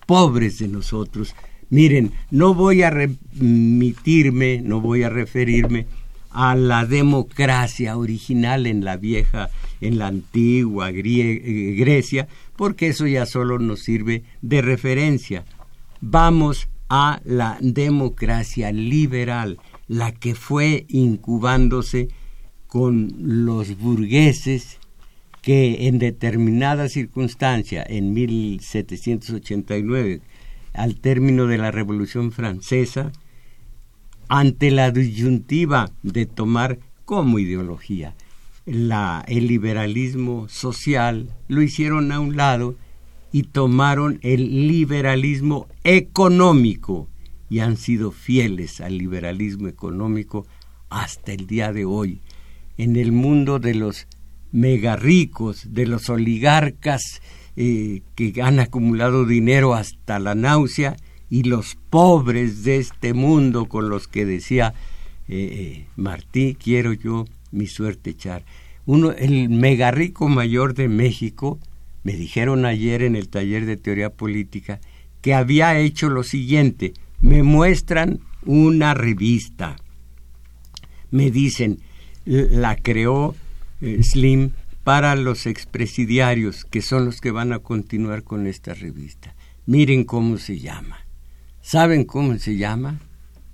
pobres 0.07 0.59
de 0.59 0.69
nosotros. 0.69 1.35
Miren, 1.69 2.13
no 2.31 2.55
voy 2.55 2.83
a 2.83 2.91
remitirme, 2.91 4.63
no 4.63 4.81
voy 4.81 5.03
a 5.03 5.11
referirme 5.11 5.87
a 6.35 6.57
la 6.57 6.85
democracia 6.85 7.97
original 7.97 8.67
en 8.67 8.85
la 8.85 8.97
vieja, 8.97 9.51
en 9.81 9.99
la 9.99 10.09
antigua 10.09 10.91
eh, 10.91 11.75
Grecia, 11.79 12.27
porque 12.57 12.89
eso 12.89 13.07
ya 13.07 13.25
solo 13.25 13.59
nos 13.59 13.81
sirve 13.81 14.25
de 14.43 14.61
referencia. 14.61 15.45
Vamos 16.01 16.69
a 16.89 17.21
la 17.25 17.57
democracia 17.61 18.73
liberal, 18.73 19.59
la 19.87 20.13
que 20.13 20.35
fue 20.35 20.87
incubándose 20.89 22.09
con 22.67 23.13
los 23.19 23.79
burgueses 23.79 24.79
que 25.41 25.87
en 25.87 25.99
determinada 25.99 26.89
circunstancia, 26.89 27.85
en 27.87 28.13
1789, 28.13 30.21
al 30.73 30.97
término 30.97 31.47
de 31.47 31.59
la 31.59 31.71
Revolución 31.71 32.33
Francesa, 32.33 33.13
ante 34.29 34.71
la 34.71 34.91
disyuntiva 34.91 35.91
de 36.03 36.27
tomar 36.27 36.79
como 37.05 37.39
ideología 37.39 38.15
el 38.67 39.47
liberalismo 39.47 40.49
social, 40.49 41.29
lo 41.49 41.63
hicieron 41.63 42.13
a 42.13 42.21
un 42.21 42.37
lado 42.37 42.77
y 43.33 43.43
tomaron 43.43 44.21
el 44.23 44.69
liberalismo 44.69 45.67
económico 45.83 47.09
y 47.51 47.59
han 47.59 47.77
sido 47.77 48.11
fieles 48.11 48.81
al 48.81 48.97
liberalismo 48.97 49.69
económico 49.69 50.47
hasta 50.89 51.33
el 51.33 51.47
día 51.47 51.73
de 51.73 51.85
hoy. 51.85 52.21
En 52.79 52.97
el 52.97 53.13
mundo 53.13 53.59
de 53.59 53.75
los 53.75 54.07
mega 54.51 54.97
ricos, 54.97 55.75
de 55.75 55.87
los 55.87 56.09
oligarcas 56.09 57.21
eh, 57.57 58.03
que 58.15 58.33
han 58.43 58.61
acumulado 58.61 59.27
dinero 59.27 59.75
hasta 59.75 60.19
la 60.19 60.35
náusea 60.35 60.97
y 61.35 61.43
los 61.43 61.77
pobres 61.91 62.63
de 62.63 62.77
este 62.77 63.13
mundo 63.13 63.67
con 63.67 63.89
los 63.89 64.07
que 64.07 64.25
decía 64.25 64.73
eh, 65.27 65.35
eh, 65.37 65.87
Martí, 65.97 66.55
quiero 66.55 66.93
yo 66.93 67.25
mi 67.51 67.67
suerte 67.67 68.11
echar. 68.11 68.45
Uno, 68.87 69.11
el 69.11 69.49
mega 69.49 69.91
rico 69.91 70.29
mayor 70.29 70.75
de 70.75 70.87
México, 70.87 71.59
me 72.05 72.13
dijeron 72.13 72.65
ayer 72.65 73.03
en 73.03 73.17
el 73.17 73.29
taller 73.31 73.67
de 73.67 73.77
teoría 73.77 74.11
política, 74.11 74.79
que 75.23 75.35
había 75.35 75.77
hecho 75.77 76.09
lo 76.09 76.23
siguiente, 76.23 76.95
me 77.21 77.43
muestran 77.43 78.21
una 78.47 78.95
revista, 78.95 79.75
me 81.11 81.33
dicen, 81.33 81.81
la 82.27 82.77
creó 82.77 83.35
eh, 83.81 84.05
Slim 84.05 84.53
para 84.85 85.17
los 85.17 85.47
expresidiarios, 85.47 86.65
que 86.65 86.81
son 86.81 87.07
los 87.07 87.21
que 87.21 87.33
van 87.33 87.53
a 87.53 87.59
continuar 87.59 88.23
con 88.23 88.47
esta 88.47 88.73
revista. 88.73 89.35
Miren 89.67 90.05
cómo 90.05 90.39
se 90.39 90.61
llama. 90.61 91.04
¿Saben 91.65 92.05
cómo 92.05 92.37
se 92.37 92.59
llama? 92.59 93.01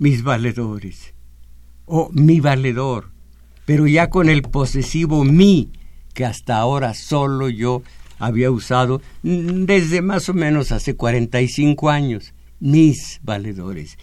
Mis 0.00 0.24
valedores. 0.24 1.14
O 1.86 2.10
mi 2.12 2.40
valedor. 2.40 3.12
Pero 3.66 3.86
ya 3.86 4.10
con 4.10 4.28
el 4.28 4.42
posesivo 4.42 5.22
mi, 5.22 5.70
que 6.12 6.24
hasta 6.24 6.56
ahora 6.58 6.94
solo 6.94 7.48
yo 7.48 7.84
había 8.18 8.50
usado 8.50 9.00
desde 9.22 10.02
más 10.02 10.28
o 10.28 10.34
menos 10.34 10.72
hace 10.72 10.96
45 10.96 11.88
años. 11.88 12.34
Mis 12.58 13.20
valedores. 13.22 13.96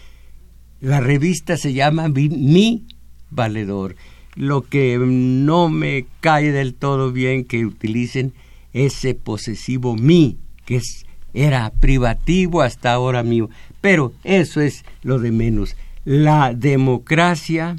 La 0.80 1.02
revista 1.02 1.58
se 1.58 1.74
llama 1.74 2.08
Mi 2.08 2.88
Valedor 3.30 3.98
lo 4.38 4.62
que 4.62 4.98
no 5.00 5.68
me 5.68 6.06
cae 6.22 6.52
del 6.52 6.76
todo 6.76 7.12
bien 7.12 7.44
que 7.44 7.66
utilicen 7.66 8.34
ese 8.72 9.16
posesivo 9.16 9.96
mi, 9.96 10.38
que 10.64 10.76
es, 10.76 11.07
era 11.38 11.70
privativo 11.70 12.63
hasta 12.63 12.91
ahora 12.91 13.22
mío. 13.22 13.50
Pero 13.79 14.13
eso 14.24 14.60
es 14.60 14.84
lo 15.03 15.20
de 15.20 15.32
menos. 15.32 15.75
La 16.03 16.53
democracia 16.53 17.75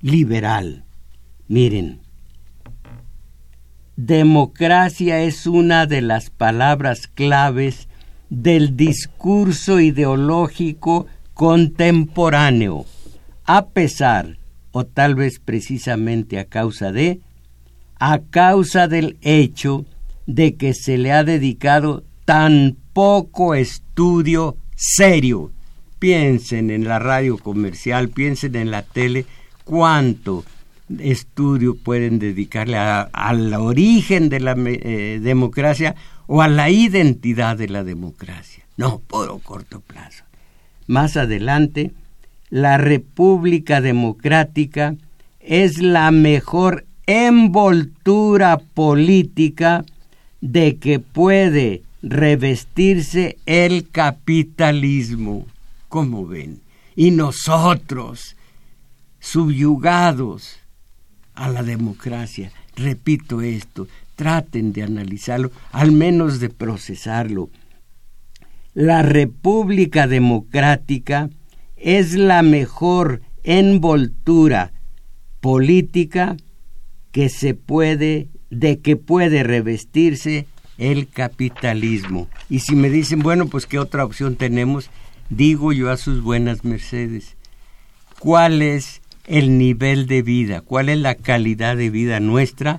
liberal. 0.00 0.84
Miren, 1.46 2.00
democracia 3.96 5.22
es 5.22 5.46
una 5.46 5.86
de 5.86 6.00
las 6.00 6.30
palabras 6.30 7.06
claves 7.06 7.88
del 8.30 8.76
discurso 8.76 9.80
ideológico 9.80 11.06
contemporáneo, 11.34 12.86
a 13.44 13.66
pesar 13.66 14.38
o 14.72 14.86
tal 14.86 15.16
vez 15.16 15.38
precisamente 15.38 16.38
a 16.38 16.44
causa 16.44 16.92
de, 16.92 17.20
a 17.98 18.20
causa 18.30 18.88
del 18.88 19.18
hecho 19.20 19.84
de 20.26 20.54
que 20.54 20.72
se 20.72 20.96
le 20.96 21.12
ha 21.12 21.24
dedicado 21.24 22.04
tan 22.30 22.76
poco 22.92 23.56
estudio 23.56 24.56
serio. 24.76 25.50
Piensen 25.98 26.70
en 26.70 26.84
la 26.84 27.00
radio 27.00 27.36
comercial, 27.36 28.08
piensen 28.08 28.54
en 28.54 28.70
la 28.70 28.82
tele, 28.82 29.26
cuánto 29.64 30.44
estudio 31.00 31.74
pueden 31.74 32.20
dedicarle 32.20 32.76
al 32.78 33.52
origen 33.54 34.28
de 34.28 34.38
la 34.38 34.54
eh, 34.56 35.18
democracia 35.20 35.96
o 36.28 36.40
a 36.40 36.46
la 36.46 36.70
identidad 36.70 37.56
de 37.56 37.68
la 37.68 37.82
democracia. 37.82 38.64
No, 38.76 39.00
por 39.08 39.42
corto 39.42 39.80
plazo. 39.80 40.22
Más 40.86 41.16
adelante 41.16 41.90
la 42.48 42.78
República 42.78 43.80
Democrática 43.80 44.94
es 45.40 45.82
la 45.82 46.12
mejor 46.12 46.86
envoltura 47.06 48.58
política 48.58 49.84
de 50.40 50.76
que 50.76 51.00
puede 51.00 51.82
revestirse 52.02 53.36
el 53.46 53.88
capitalismo. 53.90 55.46
como 55.88 56.26
ven? 56.26 56.60
Y 56.94 57.10
nosotros, 57.10 58.36
subyugados 59.18 60.60
a 61.34 61.48
la 61.48 61.62
democracia, 61.62 62.52
repito 62.76 63.40
esto, 63.40 63.88
traten 64.14 64.72
de 64.72 64.82
analizarlo, 64.82 65.50
al 65.72 65.92
menos 65.92 66.40
de 66.40 66.48
procesarlo. 66.48 67.50
La 68.74 69.02
República 69.02 70.06
Democrática 70.06 71.28
es 71.76 72.14
la 72.14 72.42
mejor 72.42 73.22
envoltura 73.42 74.72
política 75.40 76.36
que 77.12 77.28
se 77.28 77.54
puede 77.54 78.28
de 78.50 78.80
que 78.80 78.96
puede 78.96 79.42
revestirse 79.42 80.46
el 80.80 81.08
capitalismo. 81.08 82.28
Y 82.48 82.60
si 82.60 82.74
me 82.74 82.88
dicen, 82.90 83.20
bueno, 83.20 83.46
pues 83.46 83.66
qué 83.66 83.78
otra 83.78 84.04
opción 84.04 84.34
tenemos, 84.34 84.90
digo 85.28 85.72
yo 85.72 85.90
a 85.90 85.98
sus 85.98 86.22
buenas 86.22 86.64
mercedes, 86.64 87.36
¿cuál 88.18 88.62
es 88.62 89.02
el 89.26 89.58
nivel 89.58 90.06
de 90.06 90.22
vida, 90.22 90.62
cuál 90.62 90.88
es 90.88 90.98
la 90.98 91.14
calidad 91.14 91.76
de 91.76 91.90
vida 91.90 92.18
nuestra 92.18 92.78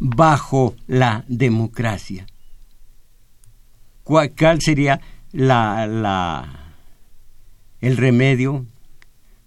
bajo 0.00 0.74
la 0.88 1.24
democracia? 1.28 2.26
¿Cuál, 4.02 4.60
sería 4.60 5.00
la, 5.32 5.86
la 5.86 6.74
el 7.80 7.96
remedio, 7.96 8.66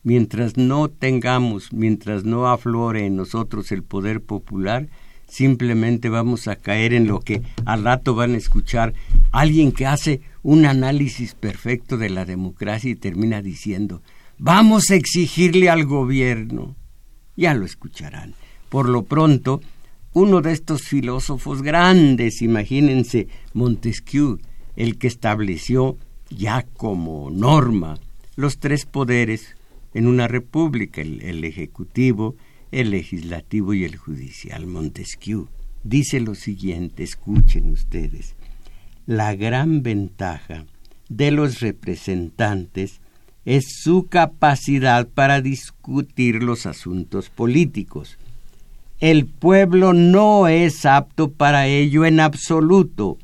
mientras 0.04 0.56
no 0.56 0.88
tengamos, 0.88 1.74
mientras 1.74 2.24
no 2.24 2.48
aflore 2.48 3.06
en 3.06 3.18
nosotros 3.18 3.74
el 3.74 3.84
poder 3.84 4.22
popular, 4.22 4.88
simplemente 5.30 6.10
vamos 6.10 6.48
a 6.48 6.56
caer 6.56 6.94
en 6.94 7.08
lo 7.08 7.20
que 7.20 7.42
al 7.66 7.84
rato 7.84 8.16
van 8.16 8.34
a 8.34 8.38
escuchar 8.38 8.94
alguien 9.32 9.72
que 9.72 9.86
hace 9.86 10.22
un 10.44 10.66
análisis 10.66 11.34
perfecto 11.34 11.98
de 11.98 12.10
la 12.10 12.26
democracia 12.26 12.92
y 12.92 12.96
termina 12.96 13.42
diciendo, 13.42 14.02
vamos 14.38 14.90
a 14.90 14.96
exigirle 14.96 15.70
al 15.70 15.86
gobierno. 15.86 16.76
Ya 17.36 17.54
lo 17.54 17.66
escucharán. 17.66 18.34
Por 18.70 18.90
lo 18.90 19.04
pronto, 19.04 19.62
uno 20.14 20.42
de 20.42 20.52
estos 20.52 20.84
filósofos 20.84 21.62
grandes, 21.62 22.42
imagínense 22.42 23.28
Montesquieu, 23.54 24.40
el 24.76 24.98
que 24.98 25.08
estableció 25.08 25.98
ya 26.30 26.66
como 26.78 27.30
norma 27.32 27.98
los 28.36 28.60
tres 28.60 28.86
poderes 28.86 29.56
en 29.94 30.08
una 30.08 30.28
república, 30.28 31.02
el, 31.02 31.44
ejecutivo, 31.44 32.36
el 32.72 32.92
legislativo 32.92 33.74
y 33.74 33.84
el 33.84 33.96
judicial. 33.96 34.68
Montesquieu 34.68 35.48
dice 35.84 36.20
lo 36.20 36.36
siguiente, 36.36 37.04
escuchen 37.04 37.70
ustedes, 37.70 38.36
la 39.06 39.36
gran 39.36 39.82
ventaja 39.82 40.66
de 41.08 41.32
los 41.32 41.60
representantes 41.62 43.00
es 43.46 43.82
su 43.82 44.08
capacidad 44.08 45.08
para 45.08 45.42
discutir 45.42 46.44
los 46.44 46.66
asuntos 46.66 47.30
políticos. 47.30 48.18
El 49.00 49.26
pueblo 49.26 49.94
no 49.94 50.48
es 50.48 50.86
apto 50.86 51.32
para 51.32 51.68
ello 51.68 52.06
en 52.06 52.20
absoluto 52.20 53.18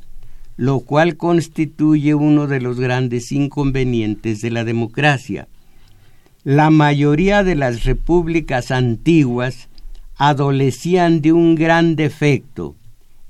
lo 0.57 0.79
cual 0.79 1.17
constituye 1.17 2.15
uno 2.15 2.47
de 2.47 2.61
los 2.61 2.79
grandes 2.79 3.31
inconvenientes 3.31 4.41
de 4.41 4.51
la 4.51 4.63
democracia. 4.63 5.47
La 6.45 6.69
mayoría 6.69 7.43
de 7.43 7.55
las 7.55 7.85
repúblicas 7.85 8.69
antiguas 8.69 9.67
adolecían 10.15 11.21
de 11.21 11.33
un 11.33 11.55
gran 11.55 11.95
defecto. 11.95 12.75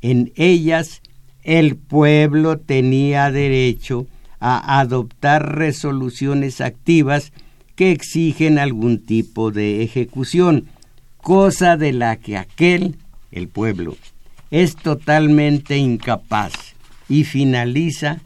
En 0.02 0.34
ellas 0.36 1.02
el 1.42 1.78
pueblo 1.78 2.58
tenía 2.58 3.32
derecho 3.32 4.06
a 4.42 4.82
adoptar 4.82 5.56
resoluciones 5.56 6.60
activas 6.60 7.32
que 7.78 7.92
exigen 7.92 8.60
algún 8.60 9.00
tipo 9.00 9.50
de 9.50 9.82
ejecución, 9.82 10.66
cosa 11.16 11.78
de 11.78 11.94
la 11.94 12.18
que 12.18 12.36
aquel, 12.36 12.98
el 13.32 13.48
pueblo, 13.48 13.96
es 14.52 14.76
totalmente 14.76 15.78
incapaz 15.78 16.52
y 17.08 17.24
finaliza 17.24 18.20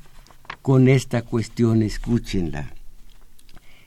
con 0.64 0.88
esta 0.88 1.22
cuestión, 1.22 1.84
escúchenla. 1.84 2.79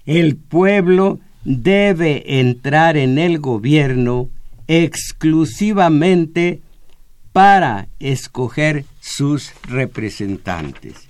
El 0.07 0.37
pueblo 0.37 1.21
debe 1.45 2.41
entrar 2.41 2.97
en 2.97 3.19
el 3.19 3.39
gobierno 3.39 4.29
exclusivamente 4.67 6.61
para 7.33 7.89
escoger 7.99 8.85
sus 9.01 9.53
representantes. 9.69 11.09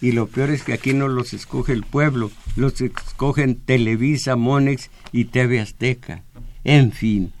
Y 0.00 0.12
lo 0.12 0.26
peor 0.26 0.50
es 0.50 0.62
que 0.62 0.72
aquí 0.72 0.94
no 0.94 1.08
los 1.08 1.34
escoge 1.34 1.72
el 1.72 1.82
pueblo, 1.82 2.30
los 2.56 2.80
escogen 2.80 3.56
Televisa, 3.56 4.36
Monex 4.36 4.90
y 5.12 5.26
TV 5.26 5.60
Azteca. 5.60 6.22
En 6.64 6.92
fin, 6.92 7.32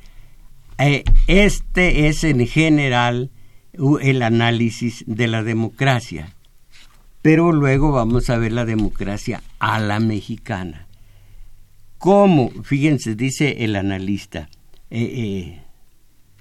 eh, 0.78 1.04
este 1.26 2.08
es 2.08 2.24
en 2.24 2.46
general 2.46 3.30
el 4.00 4.22
análisis 4.22 5.04
de 5.06 5.26
la 5.26 5.42
democracia. 5.42 6.34
Pero 7.22 7.52
luego 7.52 7.92
vamos 7.92 8.30
a 8.30 8.38
ver 8.38 8.52
la 8.52 8.64
democracia 8.64 9.42
a 9.58 9.78
la 9.78 10.00
mexicana. 10.00 10.86
¿Cómo? 12.00 12.48
Fíjense, 12.62 13.14
dice 13.14 13.62
el 13.62 13.76
analista 13.76 14.48
eh, 14.88 15.02
eh, 15.02 15.62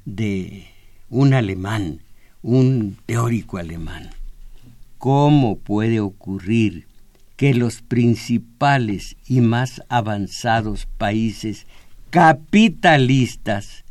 de 0.06 0.68
un 1.10 1.34
alemán, 1.34 2.00
un 2.42 2.96
teórico 3.06 3.58
alemán. 3.58 4.12
¿Cómo 4.98 5.58
puede 5.58 6.00
ocurrir 6.00 6.88
que 7.36 7.54
los 7.54 7.82
principales 7.82 9.18
y 9.28 9.42
más 9.42 9.84
avanzados 9.90 10.88
países 10.98 11.68
capitalistas, 12.10 13.84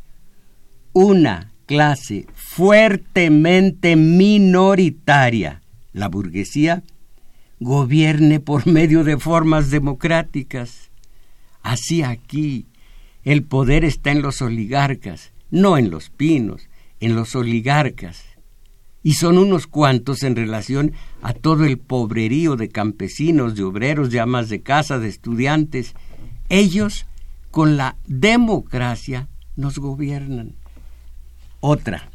una 0.91 1.51
clase 1.67 2.25
fuertemente 2.33 3.95
minoritaria, 3.95 5.61
la 5.93 6.07
burguesía, 6.07 6.81
gobierne 7.59 8.39
por 8.39 8.65
medio 8.65 9.03
de 9.03 9.19
formas 9.19 9.69
democráticas. 9.69 10.88
Así 11.61 12.03
aquí 12.03 12.65
el 13.23 13.43
poder 13.43 13.83
está 13.83 14.11
en 14.11 14.21
los 14.21 14.41
oligarcas, 14.41 15.31
no 15.51 15.77
en 15.77 15.89
los 15.89 16.09
pinos, 16.09 16.67
en 16.99 17.15
los 17.15 17.35
oligarcas. 17.35 18.23
Y 19.03 19.13
son 19.13 19.37
unos 19.37 19.67
cuantos 19.67 20.23
en 20.23 20.35
relación 20.35 20.93
a 21.21 21.33
todo 21.33 21.65
el 21.65 21.77
pobrerío 21.77 22.55
de 22.55 22.69
campesinos, 22.69 23.55
de 23.55 23.63
obreros, 23.63 24.09
de 24.09 24.19
amas 24.19 24.49
de 24.49 24.61
casa, 24.61 24.99
de 24.99 25.07
estudiantes. 25.07 25.93
Ellos, 26.49 27.05
con 27.51 27.77
la 27.77 27.95
democracia, 28.07 29.29
nos 29.55 29.77
gobiernan. 29.77 30.55
Otra, 31.61 32.09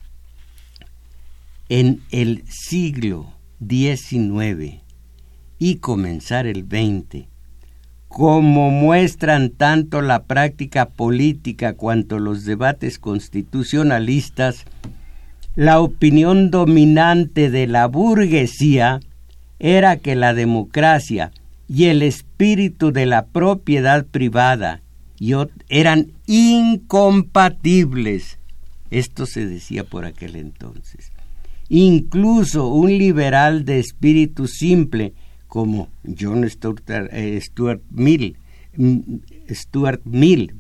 en 1.68 2.02
el 2.10 2.44
siglo 2.48 3.32
XIX 3.66 4.80
y 5.58 5.76
comenzar 5.76 6.46
el 6.46 6.64
XX, 6.64 7.26
como 8.14 8.70
muestran 8.70 9.50
tanto 9.50 10.00
la 10.00 10.22
práctica 10.22 10.88
política 10.88 11.72
cuanto 11.72 12.20
los 12.20 12.44
debates 12.44 13.00
constitucionalistas, 13.00 14.66
la 15.56 15.80
opinión 15.80 16.52
dominante 16.52 17.50
de 17.50 17.66
la 17.66 17.88
burguesía 17.88 19.00
era 19.58 19.96
que 19.96 20.14
la 20.14 20.32
democracia 20.32 21.32
y 21.68 21.86
el 21.86 22.02
espíritu 22.02 22.92
de 22.92 23.06
la 23.06 23.26
propiedad 23.26 24.06
privada 24.06 24.80
eran 25.68 26.12
incompatibles. 26.28 28.38
Esto 28.92 29.26
se 29.26 29.44
decía 29.44 29.82
por 29.82 30.04
aquel 30.04 30.36
entonces. 30.36 31.10
Incluso 31.68 32.68
un 32.68 32.96
liberal 32.96 33.64
de 33.64 33.80
espíritu 33.80 34.46
simple 34.46 35.14
como 35.54 35.88
John 36.18 36.42
eh, 36.42 37.40
Stuart, 37.40 37.80
Mill, 37.92 38.36
mm, 38.76 38.98
Stuart 39.48 40.00
Mill 40.04 40.52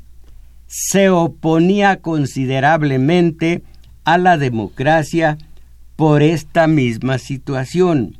se 0.68 1.10
oponía 1.10 2.00
considerablemente 2.00 3.64
a 4.04 4.18
la 4.18 4.38
democracia 4.38 5.36
por 5.96 6.22
esta 6.22 6.68
misma 6.68 7.18
situación, 7.18 8.18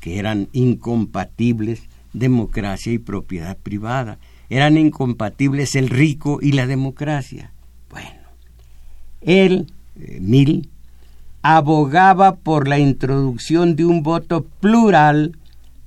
que 0.00 0.18
eran 0.18 0.48
incompatibles 0.52 1.82
democracia 2.12 2.92
y 2.92 2.98
propiedad 2.98 3.56
privada, 3.56 4.18
eran 4.50 4.76
incompatibles 4.78 5.76
el 5.76 5.88
rico 5.88 6.40
y 6.42 6.50
la 6.50 6.66
democracia. 6.66 7.52
Bueno, 7.88 8.26
él, 9.20 9.72
eh, 10.00 10.18
Mill, 10.20 10.68
abogaba 11.42 12.34
por 12.34 12.66
la 12.66 12.80
introducción 12.80 13.76
de 13.76 13.84
un 13.84 14.02
voto 14.02 14.44
plural 14.58 15.36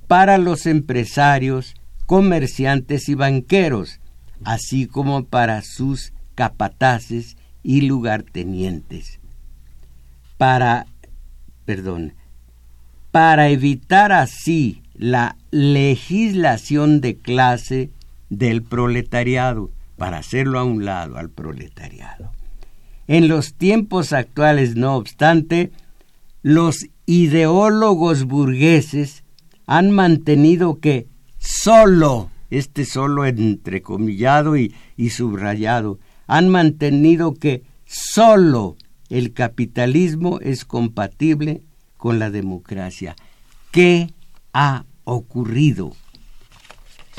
para 0.06 0.38
los 0.38 0.66
empresarios, 0.66 1.74
comerciantes 2.06 3.08
y 3.08 3.14
banqueros, 3.14 4.00
así 4.44 4.86
como 4.86 5.24
para 5.24 5.62
sus 5.62 6.12
capataces 6.34 7.36
y 7.62 7.82
lugartenientes. 7.82 9.18
Para, 10.38 10.86
perdón, 11.64 12.14
para 13.10 13.48
evitar 13.48 14.12
así 14.12 14.82
la 14.94 15.36
legislación 15.50 17.00
de 17.00 17.16
clase 17.16 17.90
del 18.28 18.62
proletariado, 18.62 19.70
para 19.96 20.18
hacerlo 20.18 20.58
a 20.58 20.64
un 20.64 20.84
lado 20.84 21.16
al 21.16 21.30
proletariado. 21.30 22.30
En 23.08 23.28
los 23.28 23.54
tiempos 23.54 24.12
actuales, 24.12 24.76
no 24.76 24.96
obstante, 24.96 25.70
los 26.42 26.86
ideólogos 27.06 28.24
burgueses 28.24 29.24
han 29.66 29.90
mantenido 29.90 30.78
que 30.80 31.08
solo, 31.38 32.30
este 32.50 32.84
solo 32.84 33.24
entrecomillado 33.26 34.56
y, 34.56 34.74
y 34.96 35.10
subrayado, 35.10 35.98
han 36.26 36.48
mantenido 36.48 37.34
que 37.34 37.64
solo 37.84 38.76
el 39.08 39.32
capitalismo 39.32 40.40
es 40.40 40.64
compatible 40.64 41.62
con 41.96 42.18
la 42.18 42.30
democracia. 42.30 43.16
¿Qué 43.70 44.12
ha 44.52 44.84
ocurrido? 45.04 45.92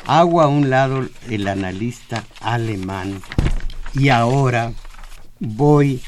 Hago 0.05 0.41
a 0.41 0.47
un 0.47 0.69
lado 0.69 1.07
el 1.29 1.47
analista 1.47 2.25
alemán 2.41 3.21
y 3.93 4.09
ahora 4.09 4.73
voy 5.39 6.01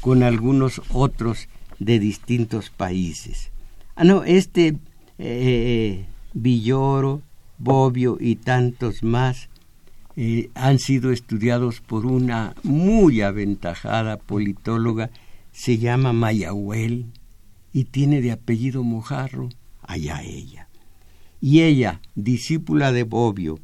con 0.00 0.22
algunos 0.22 0.82
otros 0.90 1.48
de 1.78 1.98
distintos 1.98 2.70
países. 2.70 3.50
Ah, 3.94 4.04
no, 4.04 4.24
este 4.24 4.76
eh, 5.24 6.04
Villoro, 6.34 7.22
Bobbio 7.58 8.16
y 8.18 8.36
tantos 8.36 9.04
más 9.04 9.48
eh, 10.16 10.50
han 10.54 10.80
sido 10.80 11.12
estudiados 11.12 11.80
por 11.80 12.06
una 12.06 12.54
muy 12.64 13.20
aventajada 13.20 14.16
politóloga, 14.16 15.10
se 15.52 15.78
llama 15.78 16.12
Mayahuel 16.12 17.06
y 17.72 17.84
tiene 17.84 18.20
de 18.20 18.32
apellido 18.32 18.82
Mojarro, 18.82 19.48
allá 19.82 20.22
ella. 20.22 20.68
Y 21.40 21.62
ella, 21.62 22.00
discípula 22.16 22.90
de 22.90 23.04
Bobbio, 23.04 23.60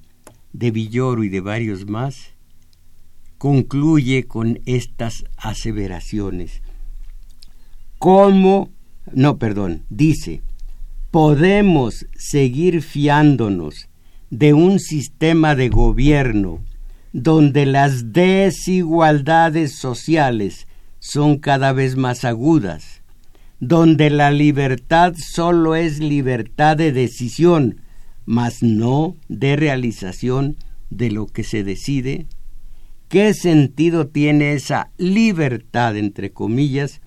de 0.52 0.70
Villoro 0.70 1.24
y 1.24 1.28
de 1.28 1.40
varios 1.40 1.88
más, 1.88 2.34
concluye 3.36 4.24
con 4.24 4.60
estas 4.64 5.24
aseveraciones. 5.36 6.62
¿Cómo? 7.98 8.70
No, 9.12 9.38
perdón, 9.38 9.82
dice, 9.90 10.42
podemos 11.10 12.06
seguir 12.16 12.82
fiándonos 12.82 13.88
de 14.30 14.52
un 14.52 14.78
sistema 14.78 15.54
de 15.54 15.70
gobierno 15.70 16.60
donde 17.12 17.64
las 17.64 18.12
desigualdades 18.12 19.74
sociales 19.74 20.66
son 20.98 21.38
cada 21.38 21.72
vez 21.72 21.96
más 21.96 22.24
agudas, 22.24 23.02
donde 23.60 24.10
la 24.10 24.30
libertad 24.30 25.14
solo 25.16 25.74
es 25.74 25.98
libertad 25.98 26.76
de 26.76 26.92
decisión, 26.92 27.80
mas 28.26 28.62
no 28.62 29.16
de 29.28 29.56
realización 29.56 30.56
de 30.90 31.10
lo 31.10 31.26
que 31.26 31.44
se 31.44 31.64
decide? 31.64 32.26
¿Qué 33.08 33.32
sentido 33.32 34.08
tiene 34.08 34.52
esa 34.52 34.90
libertad, 34.98 35.96
entre 35.96 36.30
comillas, 36.30 37.00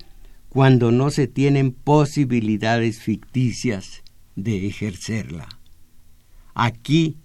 cuando 0.52 0.92
no 0.92 1.10
se 1.10 1.28
tienen 1.28 1.72
posibilidades 1.72 3.00
ficticias 3.00 4.02
de 4.36 4.66
ejercerla. 4.66 5.48
Aquí, 6.52 7.16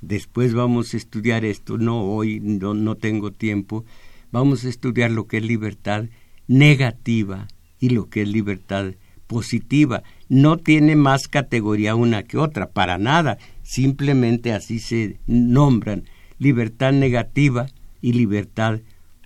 después 0.00 0.54
vamos 0.54 0.94
a 0.94 0.96
estudiar 0.96 1.44
esto, 1.44 1.76
no 1.76 2.02
hoy, 2.02 2.38
no, 2.38 2.74
no 2.74 2.94
tengo 2.94 3.32
tiempo, 3.32 3.84
vamos 4.30 4.64
a 4.64 4.68
estudiar 4.68 5.10
lo 5.10 5.26
que 5.26 5.38
es 5.38 5.42
libertad 5.42 6.04
negativa 6.46 7.48
y 7.80 7.88
lo 7.88 8.08
que 8.10 8.22
es 8.22 8.28
libertad 8.28 8.94
positiva. 9.26 10.04
No 10.28 10.56
tiene 10.56 10.94
más 10.94 11.26
categoría 11.26 11.96
una 11.96 12.22
que 12.22 12.38
otra, 12.38 12.70
para 12.70 12.96
nada, 12.96 13.38
simplemente 13.64 14.52
así 14.52 14.78
se 14.78 15.18
nombran, 15.26 16.04
libertad 16.38 16.92
negativa 16.92 17.66
y 18.00 18.12
libertad 18.12 18.82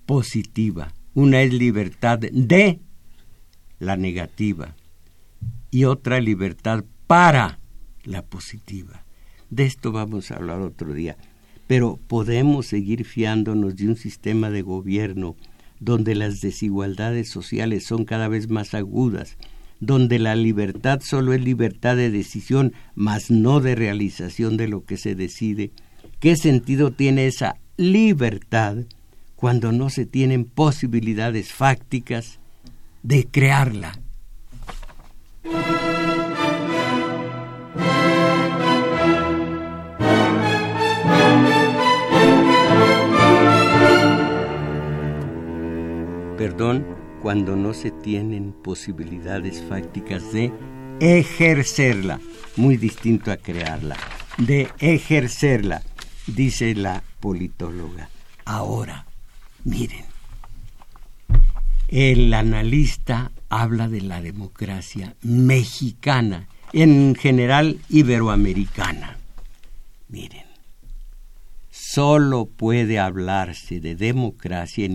positiva. 0.06 0.94
Una 1.12 1.42
es 1.42 1.52
libertad 1.52 2.18
de 2.18 2.80
la 3.82 3.96
negativa, 3.96 4.76
y 5.72 5.84
otra 5.84 6.20
libertad 6.20 6.84
para 7.08 7.58
la 8.04 8.22
positiva. 8.22 9.04
De 9.50 9.64
esto 9.64 9.90
vamos 9.90 10.30
a 10.30 10.36
hablar 10.36 10.60
otro 10.60 10.94
día. 10.94 11.16
Pero 11.66 11.98
podemos 12.06 12.66
seguir 12.66 13.04
fiándonos 13.04 13.74
de 13.74 13.88
un 13.88 13.96
sistema 13.96 14.50
de 14.50 14.62
gobierno 14.62 15.34
donde 15.80 16.14
las 16.14 16.40
desigualdades 16.40 17.28
sociales 17.28 17.84
son 17.84 18.04
cada 18.04 18.28
vez 18.28 18.48
más 18.48 18.72
agudas, 18.72 19.36
donde 19.80 20.20
la 20.20 20.36
libertad 20.36 21.00
solo 21.02 21.32
es 21.32 21.42
libertad 21.42 21.96
de 21.96 22.10
decisión, 22.10 22.74
mas 22.94 23.32
no 23.32 23.60
de 23.60 23.74
realización 23.74 24.56
de 24.56 24.68
lo 24.68 24.84
que 24.84 24.96
se 24.96 25.16
decide, 25.16 25.72
¿qué 26.20 26.36
sentido 26.36 26.92
tiene 26.92 27.26
esa 27.26 27.56
libertad 27.76 28.76
cuando 29.34 29.72
no 29.72 29.90
se 29.90 30.06
tienen 30.06 30.44
posibilidades 30.44 31.52
fácticas 31.52 32.38
de 33.02 33.26
crearla? 33.26 33.98
Perdón, 46.38 46.84
cuando 47.22 47.54
no 47.54 47.72
se 47.72 47.90
tienen 47.90 48.52
posibilidades 48.52 49.62
fácticas 49.68 50.32
de 50.32 50.52
ejercerla, 51.00 52.20
muy 52.56 52.76
distinto 52.76 53.30
a 53.30 53.36
crearla, 53.36 53.96
de 54.38 54.68
ejercerla, 54.78 55.82
dice 56.26 56.74
la 56.74 57.02
politóloga. 57.20 58.08
Ahora, 58.44 59.06
miren, 59.64 60.04
el 61.92 62.32
analista 62.32 63.32
habla 63.50 63.86
de 63.86 64.00
la 64.00 64.22
democracia 64.22 65.14
mexicana, 65.20 66.48
en 66.72 67.14
general 67.14 67.80
iberoamericana. 67.90 69.18
Miren, 70.08 70.46
solo 71.70 72.46
puede 72.46 72.98
hablarse 72.98 73.78
de 73.78 73.94
democracia 73.94 74.86
en, 74.86 74.94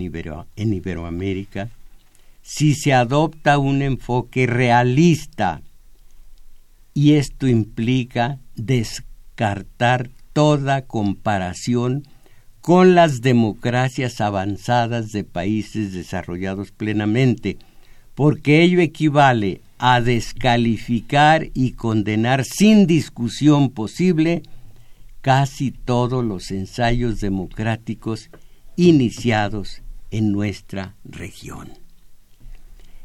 en 0.56 0.74
Iberoamérica 0.74 1.70
si 2.42 2.74
se 2.74 2.92
adopta 2.92 3.58
un 3.58 3.82
enfoque 3.82 4.48
realista 4.48 5.62
y 6.94 7.12
esto 7.12 7.46
implica 7.46 8.40
descartar 8.56 10.10
toda 10.32 10.82
comparación 10.82 12.08
con 12.68 12.94
las 12.94 13.22
democracias 13.22 14.20
avanzadas 14.20 15.10
de 15.10 15.24
países 15.24 15.94
desarrollados 15.94 16.70
plenamente, 16.70 17.56
porque 18.14 18.62
ello 18.62 18.82
equivale 18.82 19.62
a 19.78 20.02
descalificar 20.02 21.48
y 21.54 21.72
condenar 21.72 22.44
sin 22.44 22.86
discusión 22.86 23.70
posible 23.70 24.42
casi 25.22 25.70
todos 25.70 26.22
los 26.22 26.50
ensayos 26.50 27.20
democráticos 27.20 28.28
iniciados 28.76 29.80
en 30.10 30.30
nuestra 30.30 30.94
región. 31.06 31.70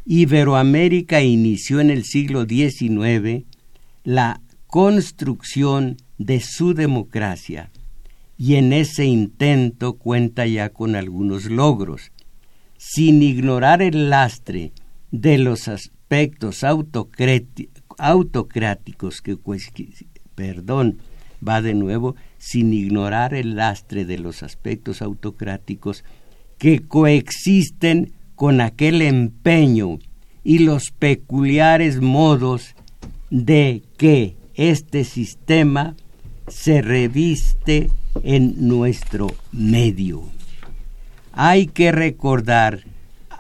Iberoamérica 0.05 1.21
inició 1.21 1.79
en 1.79 1.89
el 1.89 2.03
siglo 2.03 2.43
XIX 2.43 3.45
la 4.03 4.41
construcción 4.67 5.95
de 6.17 6.41
su 6.41 6.73
democracia 6.73 7.71
y 8.37 8.55
en 8.55 8.73
ese 8.73 9.05
intento 9.05 9.93
cuenta 9.93 10.45
ya 10.45 10.69
con 10.69 10.95
algunos 10.95 11.45
logros, 11.45 12.11
sin 12.77 13.21
ignorar 13.21 13.81
el 13.81 14.09
lastre 14.09 14.71
de 15.11 15.37
los 15.37 15.67
aspectos 15.67 16.63
autocráticos 16.63 19.21
que, 19.21 19.37
perdón, 20.35 20.97
va 21.47 21.61
de 21.61 21.73
nuevo, 21.73 22.15
sin 22.37 22.73
ignorar 22.73 23.33
el 23.33 23.55
lastre 23.55 24.05
de 24.05 24.17
los 24.17 24.43
aspectos 24.43 25.01
autocráticos 25.01 26.03
que 26.57 26.81
coexisten 26.81 28.11
con 28.35 28.61
aquel 28.61 29.01
empeño 29.01 29.99
y 30.43 30.59
los 30.59 30.91
peculiares 30.91 32.01
modos 32.01 32.75
de 33.29 33.83
que 33.97 34.35
este 34.55 35.03
sistema 35.03 35.95
se 36.47 36.81
reviste 36.81 37.89
en 38.23 38.67
nuestro 38.67 39.27
medio. 39.51 40.23
Hay 41.31 41.67
que 41.67 41.91
recordar, 41.91 42.83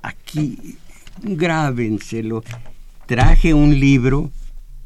aquí 0.01 0.77
grábenselo, 1.21 2.43
traje 3.05 3.53
un 3.53 3.79
libro 3.79 4.31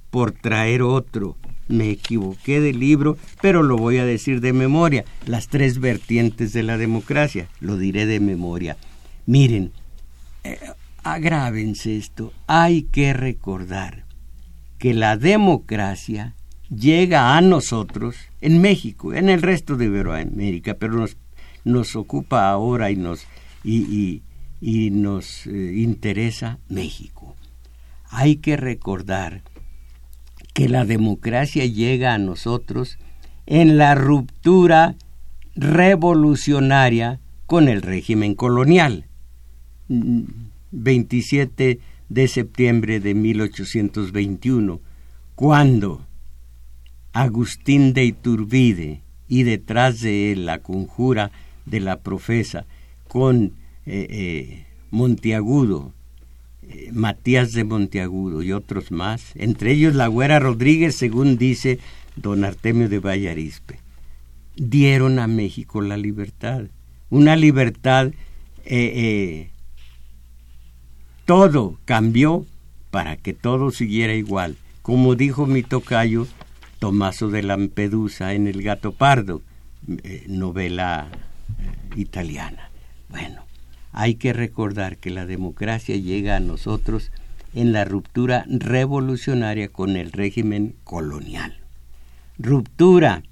por 0.10 0.32
traer 0.32 0.82
otro. 0.82 1.38
Me 1.68 1.90
equivoqué 1.90 2.62
de 2.62 2.74
libro, 2.74 3.18
pero 3.42 3.62
lo 3.62 3.78
voy 3.78 3.98
a 3.98 4.06
decir 4.06 4.40
de 4.42 4.54
memoria. 4.54 5.04
Las 5.26 5.48
tres 5.48 5.80
vertientes 5.80 6.54
de 6.54 6.64
la 6.64 6.78
democracia, 6.78 7.48
lo 7.60 7.78
diré 7.78 8.06
de 8.06 8.20
memoria. 8.20 8.78
Miren, 9.26 9.72
eh, 10.44 10.60
agrávense 11.04 11.98
esto, 11.98 12.32
hay 12.48 12.84
que 12.84 13.14
recordar 13.14 14.06
que 14.80 14.94
la 14.94 15.18
democracia 15.18 16.36
llega 16.70 17.38
a 17.38 17.42
nosotros 17.42 18.16
en 18.42 18.62
México, 18.62 19.14
en 19.14 19.30
el 19.30 19.42
resto 19.42 19.76
de 19.76 19.86
Iberoamérica, 19.86 20.76
pero 20.76 20.94
nos, 20.94 21.18
nos 21.64 21.96
ocupa 21.96 22.50
ahora 22.50 22.92
y 22.92 22.96
nos, 22.96 23.26
y, 23.64 24.22
nos 24.92 25.48
eh, 25.48 25.74
interesa 25.78 26.60
México. 26.70 27.36
Hay 28.10 28.38
que 28.38 28.58
recordar 28.58 29.42
que 30.54 30.70
la 30.70 30.86
democracia 30.86 31.66
llega 31.66 32.14
a 32.14 32.18
nosotros 32.18 32.98
en 33.46 33.78
la 33.78 33.96
ruptura 33.96 34.96
revolucionaria 35.56 37.20
con 37.46 37.68
el 37.70 37.82
régimen 37.82 38.36
colonial. 38.36 39.06
27 40.72 41.80
de 42.10 42.28
septiembre 42.28 43.00
de 43.00 43.14
1821, 43.14 44.82
cuando 45.36 46.06
Agustín 47.18 47.94
de 47.94 48.06
Iturbide 48.06 49.02
y 49.28 49.42
detrás 49.42 50.02
de 50.02 50.32
él 50.32 50.46
la 50.46 50.60
conjura 50.60 51.32
de 51.66 51.80
la 51.80 52.02
profesa 52.02 52.68
con 53.08 53.54
eh, 53.88 54.08
eh, 54.12 54.66
eh, 56.62 56.92
Matías 56.94 57.54
de 57.54 57.64
Monteagudo 57.64 58.44
y 58.44 58.52
otros 58.52 58.92
más, 58.92 59.32
entre 59.34 59.72
ellos 59.72 59.96
la 59.96 60.06
Güera 60.06 60.38
Rodríguez, 60.38 60.96
según 60.96 61.40
dice 61.40 61.80
don 62.16 62.46
Artemio 62.46 62.88
de 62.88 63.00
Vallarispe, 63.00 63.80
dieron 64.56 65.18
a 65.18 65.26
México 65.26 65.82
la 65.82 65.98
libertad, 65.98 66.66
una 67.10 67.36
libertad 67.36 68.12
todo 71.26 71.80
cambió 71.86 72.46
para 72.92 73.18
que 73.18 73.34
todo 73.34 73.72
siguiera 73.72 74.14
igual. 74.14 74.56
Como 74.84 75.16
dijo 75.16 75.46
mi 75.48 75.64
tocayo 75.64 76.28
Tomaso 76.80 77.30
de 77.30 77.44
Lampedusa 77.44 78.34
en 78.34 78.48
El 78.48 78.62
gato 78.62 78.92
pardo, 78.92 79.42
eh, 79.88 80.26
novela 80.28 81.08
eh, 81.10 82.00
italiana. 82.00 82.70
Bueno, 83.10 83.44
hay 83.92 84.16
que 84.16 84.34
recordar 84.34 84.98
que 84.98 85.10
la 85.10 85.26
democracia 85.26 85.96
llega 85.96 86.36
a 86.36 86.40
nosotros 86.40 87.12
en 87.54 87.74
la 87.74 87.86
ruptura 87.86 88.46
revolucionaria 88.48 89.70
con 89.70 89.96
el 89.96 90.12
régimen 90.12 90.76
colonial. 90.84 91.58
Ruptura 92.38 93.24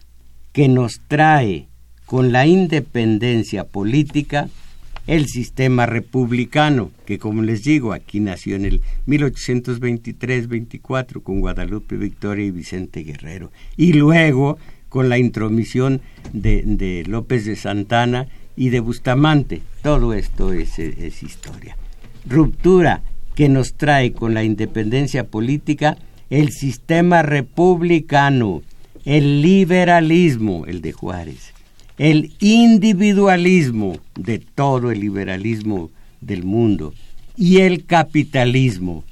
que 0.52 0.68
nos 0.68 1.02
trae 1.08 1.68
con 2.06 2.32
la 2.32 2.48
independencia 2.48 3.66
política 3.66 4.50
el 5.08 5.28
sistema 5.28 5.86
republicano, 5.86 6.92
que 7.06 7.20
como 7.20 7.42
les 7.42 7.64
digo, 7.64 7.94
aquí 7.94 8.20
nació 8.20 8.56
en 8.56 8.66
el 8.66 8.82
1823-24 9.08 11.22
con 11.22 11.42
Guadalupe 11.42 11.98
Victoria 11.98 12.46
y 12.46 12.52
Vicente 12.52 13.04
Guerrero, 13.04 13.52
y 13.78 13.94
luego 13.94 14.58
con 14.90 15.10
la 15.10 15.18
intromisión 15.18 16.02
de, 16.34 17.04
López 17.08 17.46
de 17.46 17.56
Santana 17.56 18.28
y 18.56 18.70
de 18.70 18.80
Bustamante. 18.80 19.62
Todo 19.84 20.14
esto 20.14 20.54
es, 20.54 20.80
es 20.80 21.22
historia. 21.22 21.78
Ruptura 22.28 23.04
que 23.36 23.50
nos 23.50 23.74
trae 23.74 24.14
con 24.14 24.34
la 24.34 24.44
independencia 24.44 25.26
política 25.26 25.98
el 26.30 26.52
sistema 26.52 27.22
republicano, 27.22 28.64
el 29.04 29.42
liberalismo, 29.42 30.66
el 30.66 30.82
de 30.82 30.94
Juárez, 30.94 31.55
el 31.98 32.34
individualismo 32.40 33.98
de 34.16 34.40
todo 34.40 34.92
el 34.92 35.00
liberalismo 35.00 35.92
del 36.22 36.44
mundo 36.44 36.94
y 37.38 37.58
el 37.58 37.86
capitalismo, 37.86 39.04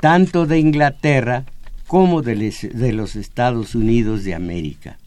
tanto 0.00 0.46
de 0.46 0.58
Inglaterra 0.58 1.44
como 1.86 2.22
de, 2.22 2.92
los 2.92 3.16
Estados 3.16 3.74
Unidos 3.74 4.24
de 4.24 4.34
América. 4.34 4.98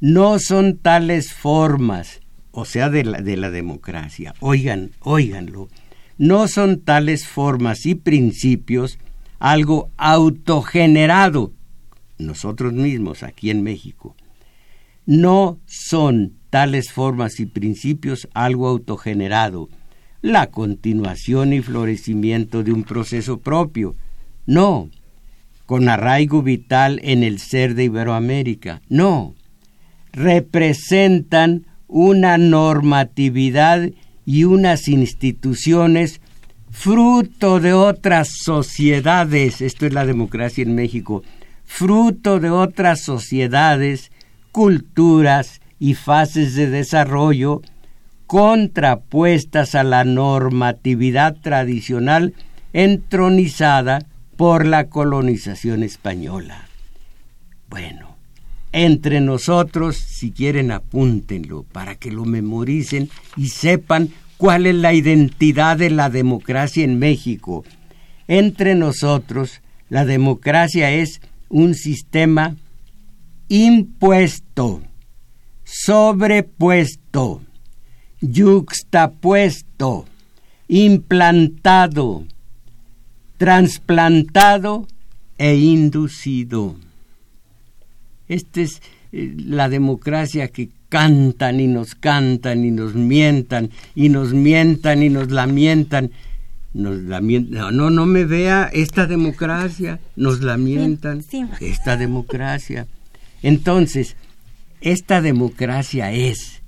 No 0.00 0.38
son 0.38 0.76
tales 0.76 1.32
formas, 1.32 2.20
o 2.52 2.64
sea, 2.64 2.90
de 2.90 3.04
la, 3.04 3.20
de 3.20 3.36
la 3.36 3.50
democracia, 3.50 4.34
oigan, 4.40 4.90
oiganlo, 5.00 5.68
no 6.18 6.48
son 6.48 6.80
tales 6.80 7.26
formas 7.26 7.86
y 7.86 7.94
principios 7.94 8.98
algo 9.38 9.90
autogenerado, 9.96 11.52
nosotros 12.18 12.72
mismos 12.72 13.22
aquí 13.22 13.50
en 13.50 13.62
México, 13.62 14.16
no 15.06 15.58
son 15.66 16.34
tales 16.50 16.92
formas 16.92 17.40
y 17.40 17.46
principios 17.46 18.28
algo 18.34 18.68
autogenerado, 18.68 19.68
la 20.20 20.48
continuación 20.48 21.52
y 21.52 21.60
florecimiento 21.62 22.62
de 22.62 22.72
un 22.72 22.82
proceso 22.82 23.38
propio. 23.38 23.94
No, 24.46 24.90
con 25.64 25.88
arraigo 25.88 26.42
vital 26.42 27.00
en 27.02 27.22
el 27.22 27.38
ser 27.38 27.74
de 27.74 27.84
Iberoamérica. 27.84 28.82
No, 28.88 29.34
representan 30.12 31.66
una 31.88 32.38
normatividad 32.38 33.90
y 34.24 34.44
unas 34.44 34.88
instituciones 34.88 36.20
fruto 36.70 37.60
de 37.60 37.72
otras 37.72 38.28
sociedades, 38.42 39.60
esto 39.60 39.86
es 39.86 39.92
la 39.92 40.04
democracia 40.04 40.62
en 40.62 40.74
México, 40.74 41.22
fruto 41.64 42.38
de 42.38 42.50
otras 42.50 43.02
sociedades, 43.02 44.10
culturas 44.56 45.60
y 45.78 45.92
fases 45.92 46.54
de 46.54 46.70
desarrollo 46.70 47.60
contrapuestas 48.26 49.74
a 49.74 49.84
la 49.84 50.02
normatividad 50.04 51.36
tradicional 51.42 52.32
entronizada 52.72 54.06
por 54.38 54.64
la 54.64 54.88
colonización 54.88 55.82
española. 55.82 56.68
Bueno, 57.68 58.16
entre 58.72 59.20
nosotros, 59.20 59.98
si 59.98 60.30
quieren 60.30 60.72
apúntenlo 60.72 61.64
para 61.64 61.96
que 61.96 62.10
lo 62.10 62.24
memoricen 62.24 63.10
y 63.36 63.48
sepan 63.48 64.08
cuál 64.38 64.64
es 64.64 64.74
la 64.74 64.94
identidad 64.94 65.76
de 65.76 65.90
la 65.90 66.08
democracia 66.08 66.82
en 66.82 66.98
México. 66.98 67.62
Entre 68.26 68.74
nosotros, 68.74 69.60
la 69.90 70.06
democracia 70.06 70.92
es 70.92 71.20
un 71.50 71.74
sistema 71.74 72.56
impuesto, 73.48 74.82
sobrepuesto, 75.64 77.42
yuxtapuesto, 78.20 80.06
implantado, 80.68 82.24
trasplantado 83.36 84.86
e 85.38 85.56
inducido. 85.56 86.76
Esta 88.28 88.60
es 88.60 88.82
eh, 89.12 89.34
la 89.38 89.68
democracia 89.68 90.48
que 90.48 90.70
cantan 90.88 91.60
y 91.60 91.66
nos 91.66 91.94
cantan 91.94 92.64
y 92.64 92.70
nos 92.70 92.94
mientan 92.94 93.70
y 93.94 94.08
nos 94.08 94.32
mientan 94.32 95.02
y 95.02 95.08
nos 95.08 95.30
lamentan. 95.30 96.10
Nos 96.74 96.98
lamentan. 96.98 97.76
No, 97.76 97.90
no 97.90 98.06
me 98.06 98.24
vea 98.24 98.68
esta 98.72 99.06
democracia, 99.06 99.98
nos 100.14 100.42
lamentan 100.42 101.24
esta 101.60 101.96
democracia. 101.96 102.86
Entonces, 103.42 104.16
esta 104.80 105.20
democracia 105.20 106.12
es 106.12 106.62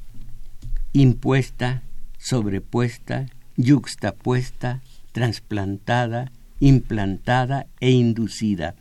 impuesta, 0.92 1.82
sobrepuesta, 2.18 3.26
yuxtapuesta, 3.56 4.82
trasplantada, 5.12 6.32
implantada 6.60 7.66
e 7.80 7.90
inducida. 7.90 8.74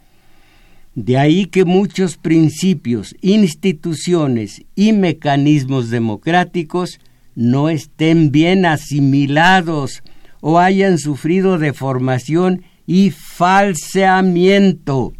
De 0.95 1.17
ahí 1.17 1.45
que 1.45 1.63
muchos 1.63 2.17
principios, 2.17 3.15
instituciones 3.21 4.63
y 4.75 4.91
mecanismos 4.93 5.91
democráticos 5.91 6.99
no 7.35 7.69
estén 7.69 8.31
bien 8.31 8.65
asimilados 8.65 10.01
o 10.41 10.57
hayan 10.57 10.97
sufrido 10.97 11.59
deformación 11.59 12.63
y 12.87 13.11
falseamiento, 13.11 15.13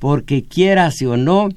porque 0.00 0.42
quierase 0.42 1.06
o 1.06 1.16
no, 1.16 1.50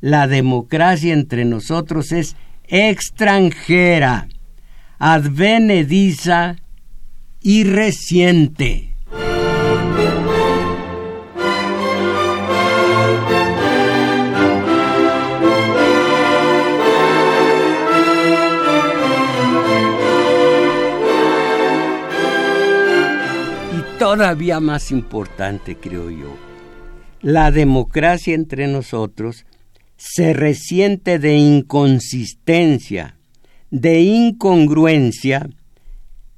la 0.00 0.26
democracia 0.26 1.12
entre 1.12 1.44
nosotros 1.44 2.12
es 2.12 2.36
extranjera, 2.68 4.28
advenediza 4.98 6.56
y 7.40 7.64
reciente. 7.64 8.94
Y 23.72 23.98
todavía 23.98 24.60
más 24.60 24.90
importante, 24.90 25.76
creo 25.76 26.10
yo, 26.10 26.36
la 27.20 27.50
democracia 27.50 28.34
entre 28.34 28.68
nosotros 28.68 29.44
se 29.98 30.32
resiente 30.32 31.18
de 31.18 31.36
inconsistencia, 31.36 33.16
de 33.70 34.00
incongruencia, 34.00 35.50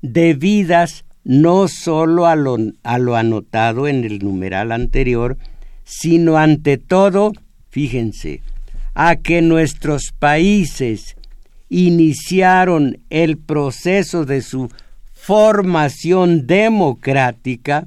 debidas 0.03 1.05
no 1.25 1.68
sólo 1.68 2.27
a 2.27 2.35
lo, 2.35 2.57
a 2.83 2.99
lo 2.99 3.16
anotado 3.16 3.87
en 3.87 4.05
el 4.05 4.20
numeral 4.20 4.73
anterior, 4.73 5.37
sino 5.85 6.38
ante 6.38 6.79
todo, 6.79 7.33
fíjense, 7.68 8.40
a 8.94 9.16
que 9.16 9.42
nuestros 9.42 10.12
países 10.18 11.16
iniciaron 11.68 12.99
el 13.11 13.37
proceso 13.37 14.25
de 14.25 14.40
su 14.40 14.70
formación 15.12 16.46
democrática 16.46 17.87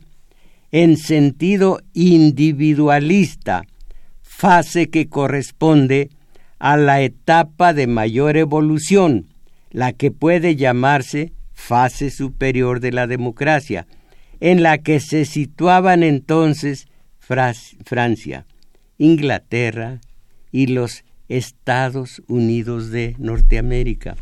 en 0.71 0.97
sentido 0.97 1.79
individualista, 1.93 3.65
fase 4.43 4.89
que 4.89 5.07
corresponde 5.07 6.09
a 6.59 6.75
la 6.75 6.99
etapa 6.99 7.73
de 7.73 7.87
mayor 7.87 8.35
evolución, 8.35 9.27
la 9.71 9.93
que 9.93 10.11
puede 10.11 10.57
llamarse 10.57 11.31
fase 11.53 12.09
superior 12.11 12.81
de 12.81 12.91
la 12.91 13.07
democracia, 13.07 13.87
en 14.41 14.61
la 14.61 14.79
que 14.79 14.99
se 14.99 15.23
situaban 15.23 16.03
entonces 16.03 16.89
Francia, 17.19 18.45
Inglaterra 18.97 20.01
y 20.51 20.67
los 20.67 21.05
Estados 21.29 22.21
Unidos 22.27 22.91
de 22.91 23.15
Norteamérica. 23.19 24.17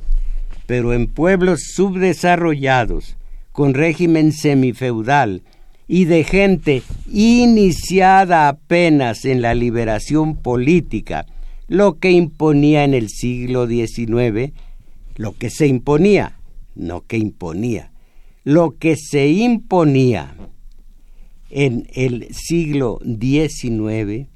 Pero 0.68 0.94
en 0.94 1.08
pueblos 1.08 1.62
subdesarrollados, 1.74 3.18
con 3.52 3.74
régimen 3.74 4.34
semifeudal, 4.34 5.42
y 5.94 6.06
de 6.06 6.24
gente 6.24 6.84
iniciada 7.12 8.48
apenas 8.48 9.26
en 9.26 9.42
la 9.42 9.54
liberación 9.54 10.38
política, 10.38 11.26
lo 11.68 12.00
que 12.00 12.12
imponía 12.12 12.86
en 12.86 12.94
el 12.94 13.10
siglo 13.10 13.68
XIX, 13.68 14.54
lo 15.18 15.34
que 15.34 15.50
se 15.50 15.68
imponía, 15.68 16.40
no 16.76 17.02
que 17.02 17.18
imponía, 17.18 17.92
lo 18.46 18.78
que 18.78 18.96
se 18.96 19.28
imponía 19.32 20.34
en 21.50 21.86
el 21.94 22.30
siglo 22.32 23.00
XIX 23.04 24.30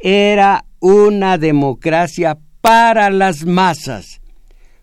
era 0.00 0.64
una 0.80 1.38
democracia 1.38 2.38
para 2.60 3.08
las 3.10 3.46
masas, 3.46 4.20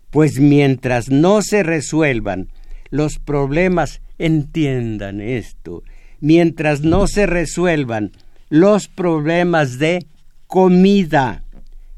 pues 0.08 0.40
mientras 0.40 1.10
no 1.10 1.42
se 1.42 1.62
resuelvan 1.62 2.48
los 2.88 3.18
problemas, 3.18 4.00
entiendan 4.16 5.20
esto, 5.20 5.82
mientras 6.20 6.82
no 6.82 7.06
se 7.06 7.26
resuelvan 7.26 8.12
los 8.48 8.88
problemas 8.88 9.78
de 9.78 10.06
comida, 10.46 11.44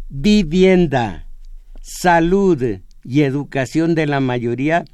vivienda, 0.08 1.26
salud 1.82 2.80
y 3.04 3.22
educación 3.22 3.94
de 3.94 4.06
la 4.06 4.20
mayoría, 4.20 4.84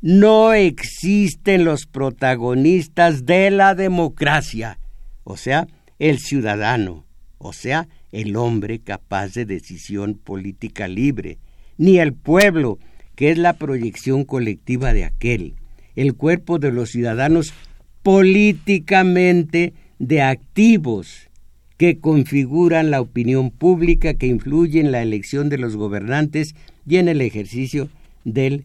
no 0.00 0.52
existen 0.52 1.64
los 1.64 1.86
protagonistas 1.86 3.24
de 3.24 3.50
la 3.50 3.74
democracia, 3.74 4.78
o 5.24 5.36
sea, 5.36 5.68
el 5.98 6.18
ciudadano, 6.18 7.06
o 7.38 7.52
sea, 7.52 7.88
el 8.10 8.36
hombre 8.36 8.80
capaz 8.80 9.34
de 9.34 9.46
decisión 9.46 10.14
política 10.14 10.88
libre, 10.88 11.38
ni 11.78 11.98
el 11.98 12.14
pueblo, 12.14 12.78
que 13.14 13.30
es 13.30 13.38
la 13.38 13.54
proyección 13.54 14.24
colectiva 14.24 14.92
de 14.92 15.04
aquel, 15.04 15.54
el 15.94 16.14
cuerpo 16.14 16.58
de 16.58 16.72
los 16.72 16.90
ciudadanos 16.90 17.54
políticamente 18.02 19.74
de 19.98 20.22
activos 20.22 21.28
que 21.76 21.98
configuran 21.98 22.90
la 22.90 23.00
opinión 23.00 23.50
pública 23.50 24.14
que 24.14 24.26
influye 24.26 24.80
en 24.80 24.92
la 24.92 25.02
elección 25.02 25.48
de 25.48 25.58
los 25.58 25.76
gobernantes 25.76 26.54
y 26.86 26.96
en 26.96 27.08
el 27.08 27.20
ejercicio 27.20 27.88
del 28.24 28.64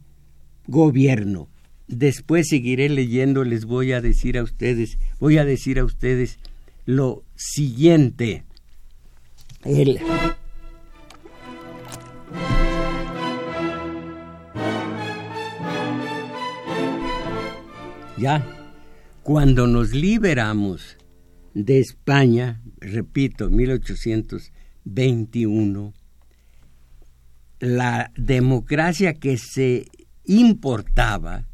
gobierno. 0.67 1.47
Después 1.87 2.47
seguiré 2.49 2.89
leyendo, 2.89 3.43
les 3.43 3.65
voy 3.65 3.93
a 3.93 4.01
decir 4.01 4.37
a 4.37 4.43
ustedes, 4.43 4.97
voy 5.19 5.37
a 5.37 5.45
decir 5.45 5.79
a 5.79 5.85
ustedes 5.85 6.37
lo 6.85 7.23
siguiente. 7.35 8.43
El, 9.63 9.99
ya 18.17 18.56
cuando 19.27 19.67
nos 19.67 19.91
liberamos 19.91 20.97
de 21.53 21.79
España, 21.79 22.61
repito, 22.79 23.49
1821, 23.49 25.93
la 27.59 28.09
democracia 28.15 29.15
que 29.15 29.37
se 29.37 29.87
importaba 30.23 31.45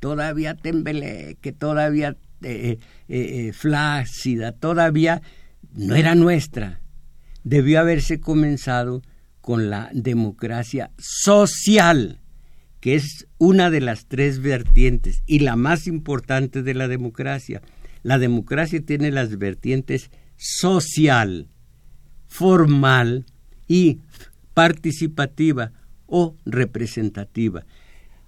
todavía 0.00 0.56
que 0.56 1.52
todavía 1.52 2.16
eh, 2.40 2.78
eh, 3.08 3.52
flácida, 3.52 4.52
todavía 4.52 5.20
no 5.74 5.96
era 5.96 6.14
nuestra. 6.14 6.80
Debió 7.44 7.80
haberse 7.80 8.20
comenzado 8.20 9.02
con 9.42 9.68
la 9.68 9.90
democracia 9.92 10.92
social, 10.96 12.22
que 12.80 12.94
es 12.94 13.26
una 13.38 13.70
de 13.70 13.80
las 13.80 14.06
tres 14.06 14.40
vertientes 14.40 15.22
y 15.26 15.40
la 15.40 15.56
más 15.56 15.86
importante 15.86 16.62
de 16.62 16.74
la 16.74 16.88
democracia. 16.88 17.62
La 18.02 18.18
democracia 18.18 18.80
tiene 18.80 19.10
las 19.10 19.38
vertientes 19.38 20.10
social, 20.36 21.48
formal 22.28 23.26
y 23.66 24.00
participativa 24.54 25.72
o 26.06 26.36
representativa. 26.46 27.66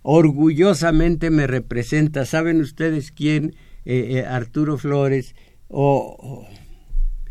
Orgullosamente 0.02 1.30
me 1.30 1.46
representa, 1.46 2.24
¿saben 2.24 2.60
ustedes 2.60 3.12
quién? 3.12 3.54
Eh, 3.84 4.18
eh, 4.18 4.26
Arturo 4.26 4.76
Flores 4.76 5.34
o, 5.68 6.46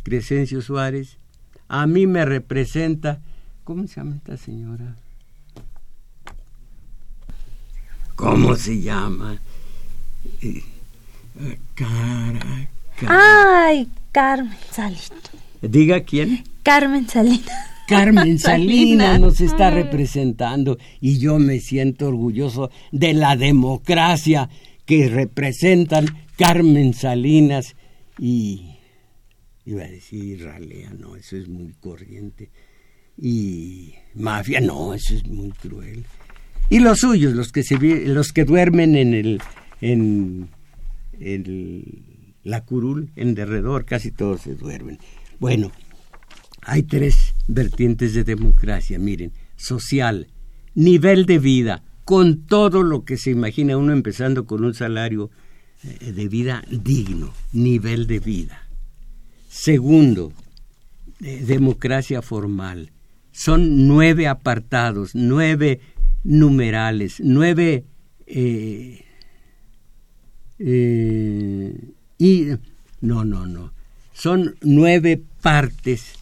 Crescencio 0.03 0.61
Suárez. 0.61 1.19
A 1.67 1.85
mí 1.85 2.07
me 2.07 2.25
representa, 2.25 3.21
¿cómo 3.63 3.87
se 3.87 3.95
llama 3.95 4.15
esta 4.15 4.37
señora? 4.37 4.95
¿Cómo 8.19 8.53
se 8.57 8.81
llama? 8.81 9.39
Eh, 10.41 10.61
cara, 11.73 12.69
Ay, 13.07 13.87
Carmen 14.11 14.57
Salinas. 14.73 15.31
Diga 15.61 16.01
quién. 16.01 16.43
Carmen 16.61 17.07
Salinas. 17.07 17.49
Carmen 17.87 18.37
Salinas 18.39 19.21
nos 19.21 19.39
está 19.39 19.71
representando 19.71 20.77
y 20.99 21.17
yo 21.19 21.39
me 21.39 21.61
siento 21.61 22.09
orgulloso 22.09 22.71
de 22.91 23.13
la 23.13 23.37
democracia 23.37 24.49
que 24.85 25.07
representan 25.07 26.05
Carmen 26.35 26.93
Salinas 26.93 27.77
y 28.17 28.75
iba 29.63 29.83
a 29.83 29.87
decir 29.87 30.43
ralea, 30.43 30.91
no, 30.91 31.15
eso 31.15 31.37
es 31.37 31.47
muy 31.47 31.71
corriente 31.71 32.49
y 33.17 33.93
mafia, 34.13 34.59
no, 34.59 34.93
eso 34.93 35.13
es 35.13 35.25
muy 35.25 35.51
cruel. 35.51 36.03
Y 36.69 36.79
los 36.79 36.99
suyos, 36.99 37.33
los 37.33 37.51
que 37.51 37.63
se 37.63 37.77
los 38.07 38.31
que 38.31 38.45
duermen 38.45 38.95
en 38.95 39.13
el 39.13 39.41
en, 39.81 40.49
la 42.43 42.63
curul, 42.63 43.11
en 43.15 43.35
derredor, 43.35 43.85
casi 43.85 44.11
todos 44.11 44.41
se 44.41 44.55
duermen. 44.55 44.99
Bueno, 45.39 45.71
hay 46.61 46.83
tres 46.83 47.33
vertientes 47.47 48.13
de 48.13 48.23
democracia, 48.23 48.99
miren, 48.99 49.31
social, 49.55 50.27
nivel 50.75 51.25
de 51.25 51.39
vida, 51.39 51.83
con 52.05 52.45
todo 52.45 52.83
lo 52.83 53.03
que 53.03 53.17
se 53.17 53.31
imagina 53.31 53.77
uno 53.77 53.91
empezando 53.93 54.45
con 54.45 54.63
un 54.63 54.73
salario 54.73 55.29
eh, 55.83 56.11
de 56.11 56.27
vida 56.27 56.63
digno, 56.69 57.33
nivel 57.51 58.07
de 58.07 58.19
vida. 58.19 58.67
Segundo, 59.49 60.33
eh, 61.21 61.43
democracia 61.45 62.21
formal. 62.21 62.91
Son 63.31 63.87
nueve 63.87 64.27
apartados, 64.27 65.11
nueve 65.13 65.79
numerales, 66.23 67.21
nueve... 67.23 67.85
Eh, 68.27 69.05
y 72.17 72.47
no, 73.01 73.23
no, 73.23 73.45
no. 73.47 73.71
Son 74.11 74.55
nueve 74.61 75.21
partes 75.41 76.15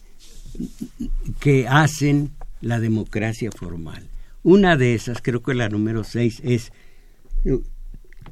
que 1.40 1.66
hacen 1.66 2.30
la 2.60 2.78
democracia 2.78 3.50
formal. 3.50 4.08
Una 4.44 4.76
de 4.76 4.94
esas, 4.94 5.20
creo 5.20 5.42
que 5.42 5.54
la 5.54 5.68
número 5.68 6.04
seis, 6.04 6.40
es 6.44 6.72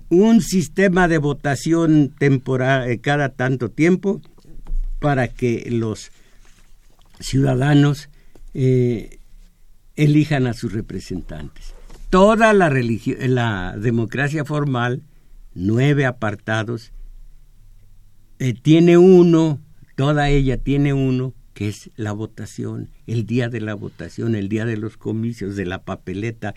un 0.08 0.40
sistema 0.40 1.08
de 1.08 1.18
votación 1.18 2.14
temporal 2.16 2.88
eh, 2.88 2.98
cada 2.98 3.30
tanto 3.30 3.70
tiempo 3.70 4.20
para 5.00 5.28
que 5.28 5.66
los 5.70 6.12
ciudadanos 7.18 8.08
eh, 8.54 9.15
elijan 9.97 10.47
a 10.47 10.55
sus 10.55 10.72
representantes. 10.72 11.74
Toda 12.11 12.53
la, 12.53 12.70
la 12.70 13.76
democracia 13.76 14.44
formal, 14.44 15.03
nueve 15.55 16.07
apartados, 16.07 16.92
eh, 18.38 18.55
tiene 18.55 18.99
uno, 18.99 19.61
toda 19.97 20.28
ella 20.28 20.59
tiene 20.59 20.92
uno, 20.92 21.34
que 21.55 21.68
es 21.68 21.90
la 21.97 22.12
votación, 22.12 22.90
el 23.07 23.26
día 23.26 23.49
de 23.49 23.61
la 23.61 23.74
votación, 23.74 24.34
el 24.34 24.49
día 24.49 24.66
de 24.66 24.76
los 24.76 24.97
comicios, 24.97 25.57
de 25.57 25.64
la 25.64 25.84
papeleta 25.84 26.55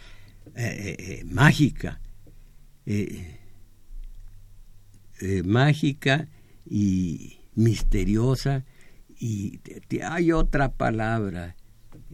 mágica. 1.25 2.01
Eh, 5.21 5.43
mágica 5.43 6.29
y 6.65 7.39
misteriosa 7.53 8.63
y 9.19 9.59
hay 10.01 10.31
otra 10.31 10.71
palabra 10.71 11.57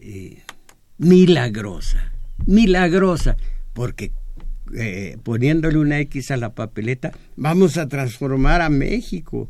eh, 0.01 0.41
milagrosa 0.97 2.11
milagrosa 2.45 3.37
porque 3.73 4.11
eh, 4.75 5.17
poniéndole 5.23 5.77
una 5.77 5.99
X 5.99 6.31
a 6.31 6.37
la 6.37 6.53
papeleta 6.53 7.11
vamos 7.35 7.77
a 7.77 7.87
transformar 7.87 8.61
a 8.61 8.69
México 8.69 9.49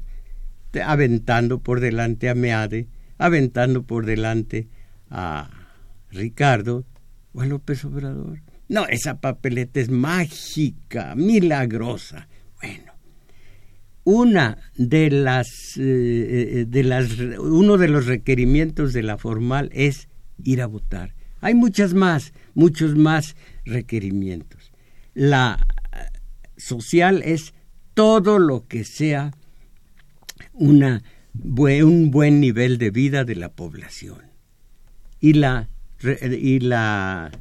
aventando 0.85 1.59
por 1.59 1.79
delante 1.79 2.29
a 2.29 2.35
Meade 2.35 2.87
aventando 3.17 3.83
por 3.83 4.05
delante 4.05 4.67
a 5.09 5.49
Ricardo 6.11 6.85
o 7.33 7.41
a 7.41 7.45
López 7.45 7.85
Obrador 7.85 8.41
no 8.67 8.87
esa 8.87 9.21
papeleta 9.21 9.79
es 9.79 9.89
mágica 9.89 11.15
milagrosa 11.15 12.27
bueno 12.61 12.95
una 14.05 14.59
de 14.77 15.09
las, 15.09 15.77
eh, 15.77 15.81
eh, 15.81 16.65
de 16.67 16.83
las, 16.83 17.09
uno 17.39 17.77
de 17.77 17.87
los 17.87 18.05
requerimientos 18.05 18.93
de 18.93 19.03
la 19.03 19.17
formal 19.17 19.69
es 19.73 20.07
ir 20.43 20.61
a 20.61 20.67
votar. 20.67 21.15
Hay 21.45 21.53
muchas 21.53 21.93
más, 21.93 22.33
muchos 22.55 22.95
más 22.95 23.35
requerimientos. 23.65 24.71
La 25.13 25.63
social 26.57 27.21
es 27.23 27.53
todo 27.93 28.39
lo 28.39 28.67
que 28.67 28.83
sea 28.83 29.31
una, 30.53 31.03
un 31.35 32.09
buen 32.09 32.39
nivel 32.39 32.79
de 32.79 32.89
vida 32.89 33.25
de 33.25 33.35
la 33.35 33.49
población. 33.49 34.23
Y 35.19 35.33
la, 35.33 35.69
y 36.21 36.61
la 36.61 37.31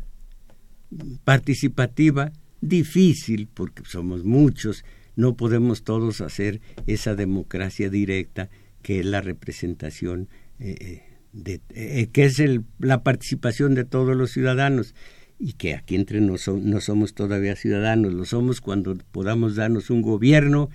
participativa, 1.25 2.31
difícil, 2.61 3.49
porque 3.55 3.85
somos 3.87 4.23
muchos, 4.23 4.85
no 5.17 5.35
podemos 5.35 5.83
todos 5.83 6.21
hacer 6.21 6.61
esa 6.87 7.15
democracia 7.15 7.89
directa 7.89 8.51
que 8.83 9.01
es 9.01 9.07
la 9.07 9.23
representación, 9.23 10.29
eh, 10.59 10.77
eh, 10.79 11.14
de, 11.35 11.61
eh, 11.75 12.09
que 12.13 12.25
es 12.25 12.39
el, 12.39 12.65
la 12.79 13.03
participación 13.03 13.75
de 13.75 13.85
todos 13.85 14.17
los 14.17 14.31
ciudadanos 14.31 14.95
y 15.39 15.55
que 15.55 15.75
aquí 15.75 15.97
entre 15.97 16.21
nosotros 16.21 16.65
no 16.65 16.81
somos 16.81 17.13
todavía 17.13 17.57
ciudadanos, 17.57 18.15
lo 18.15 18.25
somos 18.25 18.61
cuando 18.61 18.97
podamos 19.13 19.57
darnos 19.57 19.91
un 19.91 20.01
gobierno 20.01 20.71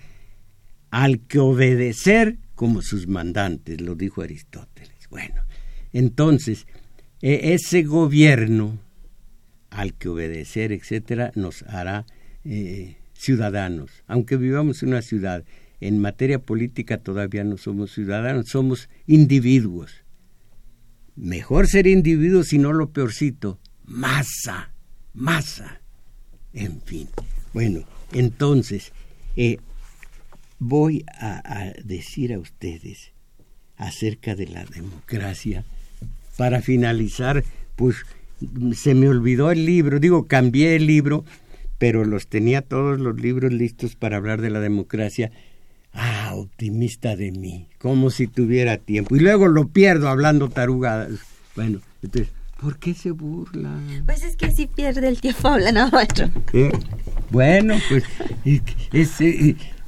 al 0.91 1.19
que 1.21 1.39
obedecer 1.39 2.37
como 2.55 2.81
sus 2.81 3.07
mandantes, 3.07 3.79
lo 3.79 3.95
dijo 3.95 4.21
Aristóteles. 4.21 5.07
Bueno, 5.09 5.41
entonces, 5.93 6.67
ese 7.21 7.83
gobierno 7.83 8.77
al 9.69 9.93
que 9.93 10.09
obedecer, 10.09 10.71
etcétera, 10.71 11.31
nos 11.35 11.63
hará 11.63 12.05
ciudadanos. 13.13 14.03
Aunque 14.07 14.35
vivamos 14.37 14.83
en 14.83 14.89
una 14.89 15.01
ciudad, 15.01 15.45
en 15.79 15.99
materia 15.99 16.39
política 16.39 16.97
todavía 16.97 17.43
no 17.43 17.57
somos 17.57 17.93
ciudadanos, 17.93 18.47
somos 18.49 18.89
individuos. 19.07 20.03
Mejor 21.19 21.67
ser 21.67 21.85
individuo, 21.85 22.43
si 22.43 22.57
no 22.57 22.71
lo 22.71 22.91
peorcito, 22.91 23.59
masa, 23.85 24.71
masa. 25.13 25.81
En 26.53 26.81
fin. 26.81 27.09
Bueno, 27.53 27.81
entonces, 28.13 28.93
eh, 29.35 29.57
voy 30.59 31.03
a, 31.19 31.73
decir 31.83 32.33
a 32.33 32.39
ustedes 32.39 33.11
acerca 33.75 34.35
de 34.35 34.47
la 34.47 34.63
democracia. 34.63 35.65
Para 36.37 36.61
finalizar, 36.61 37.43
pues 37.75 37.97
se 38.73 38.95
me 38.95 39.09
olvidó 39.09 39.51
el 39.51 39.65
libro, 39.65 39.99
digo, 39.99 40.27
cambié 40.27 40.77
el 40.77 40.87
libro 40.87 41.25
pero 41.79 42.03
los 42.03 42.27
tenía 42.27 42.61
todos 42.61 42.99
los 42.99 43.19
libros 43.19 43.51
listos 43.51 43.95
para 43.95 44.17
hablar 44.17 44.41
de 44.41 44.51
la 44.51 44.59
democracia. 44.59 45.31
Ah, 46.01 46.31
optimista 46.33 47.17
de 47.17 47.33
mí, 47.33 47.67
como 47.77 48.09
si 48.09 48.27
tuviera 48.27 48.77
tiempo. 48.77 49.17
Y 49.17 49.19
luego 49.19 49.49
lo 49.49 49.67
pierdo 49.67 50.07
hablando 50.07 50.47
tarugadas. 50.47 51.11
Bueno, 51.57 51.81
entonces, 52.01 52.31
¿por 52.61 52.77
qué 52.77 52.93
se 52.93 53.11
burla? 53.11 53.69
Pues 54.05 54.23
es 54.23 54.37
que 54.37 54.45
así 54.45 54.65
pierde 54.67 55.09
el 55.09 55.19
tiempo 55.19 55.49
hablando 55.49 55.89
maestro. 55.91 56.29
Eh, 56.53 56.71
bueno, 57.31 57.75
pues, 57.89 58.05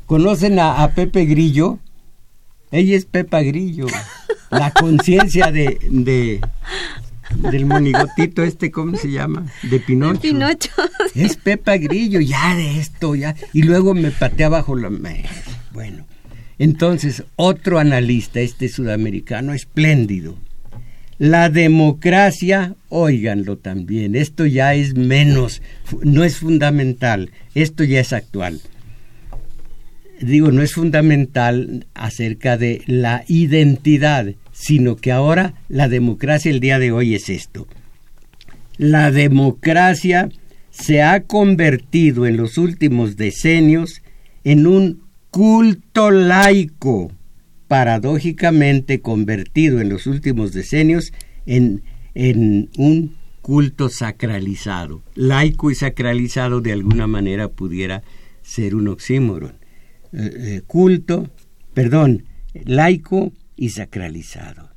¿conocen 0.05 0.59
a, 0.59 0.85
Pepe 0.93 1.23
Grillo? 1.23 1.79
Ella 2.71 2.97
es 2.97 3.05
Pepa 3.05 3.41
Grillo, 3.41 3.87
la 4.49 4.71
conciencia 4.71 5.49
de, 5.49 5.79
de, 5.89 6.41
del 7.37 7.65
monigotito 7.65 8.43
este, 8.43 8.69
¿cómo 8.69 8.97
se 8.97 9.11
llama? 9.11 9.45
De 9.63 9.79
Pinocho. 9.79 10.19
Pinocho. 10.19 10.71
Es 11.15 11.37
Pepa 11.37 11.77
Grillo, 11.77 12.19
ya 12.19 12.53
de 12.55 12.79
esto, 12.79 13.15
ya. 13.15 13.33
Y 13.53 13.63
luego 13.63 13.93
me 13.93 14.11
pateé 14.11 14.45
abajo 14.45 14.75
la... 14.75 14.89
Bueno, 15.73 16.05
entonces, 16.59 17.23
otro 17.35 17.79
analista, 17.79 18.39
este 18.39 18.69
sudamericano, 18.69 19.53
espléndido. 19.53 20.37
La 21.17 21.49
democracia, 21.49 22.75
óiganlo 22.89 23.57
también, 23.57 24.15
esto 24.15 24.45
ya 24.45 24.73
es 24.73 24.95
menos, 24.95 25.61
no 26.01 26.23
es 26.23 26.37
fundamental, 26.37 27.29
esto 27.53 27.83
ya 27.83 27.99
es 27.99 28.11
actual 28.11 28.59
digo, 30.21 30.51
no 30.51 30.61
es 30.61 30.73
fundamental 30.73 31.85
acerca 31.93 32.57
de 32.57 32.81
la 32.85 33.23
identidad, 33.27 34.33
sino 34.51 34.95
que 34.95 35.11
ahora 35.11 35.53
la 35.67 35.89
democracia 35.89 36.51
el 36.51 36.59
día 36.59 36.79
de 36.79 36.91
hoy 36.91 37.15
es 37.15 37.29
esto. 37.29 37.67
La 38.77 39.11
democracia 39.11 40.29
se 40.69 41.01
ha 41.01 41.21
convertido 41.23 42.25
en 42.25 42.37
los 42.37 42.57
últimos 42.57 43.17
decenios 43.17 44.01
en 44.43 44.67
un 44.67 45.01
culto 45.31 46.11
laico, 46.11 47.11
paradójicamente 47.67 48.99
convertido 48.99 49.79
en 49.79 49.87
los 49.87 50.05
últimos 50.05 50.51
decenios 50.51 51.13
en, 51.45 51.83
en 52.13 52.69
un 52.77 53.15
culto 53.41 53.89
sacralizado. 53.89 55.03
Laico 55.15 55.71
y 55.71 55.75
sacralizado 55.75 56.59
de 56.59 56.73
alguna 56.73 57.07
manera 57.07 57.47
pudiera 57.47 58.03
ser 58.43 58.75
un 58.75 58.89
oxímoron. 58.89 59.53
Eh, 60.11 60.31
eh, 60.35 60.61
culto, 60.67 61.29
perdón, 61.73 62.25
laico 62.65 63.31
y 63.55 63.69
sacralizado. 63.69 64.69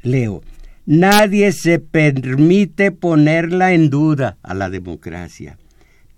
Leo, 0.00 0.42
nadie 0.86 1.52
se 1.52 1.78
permite 1.78 2.92
ponerla 2.92 3.74
en 3.74 3.90
duda 3.90 4.38
a 4.42 4.54
la 4.54 4.70
democracia. 4.70 5.58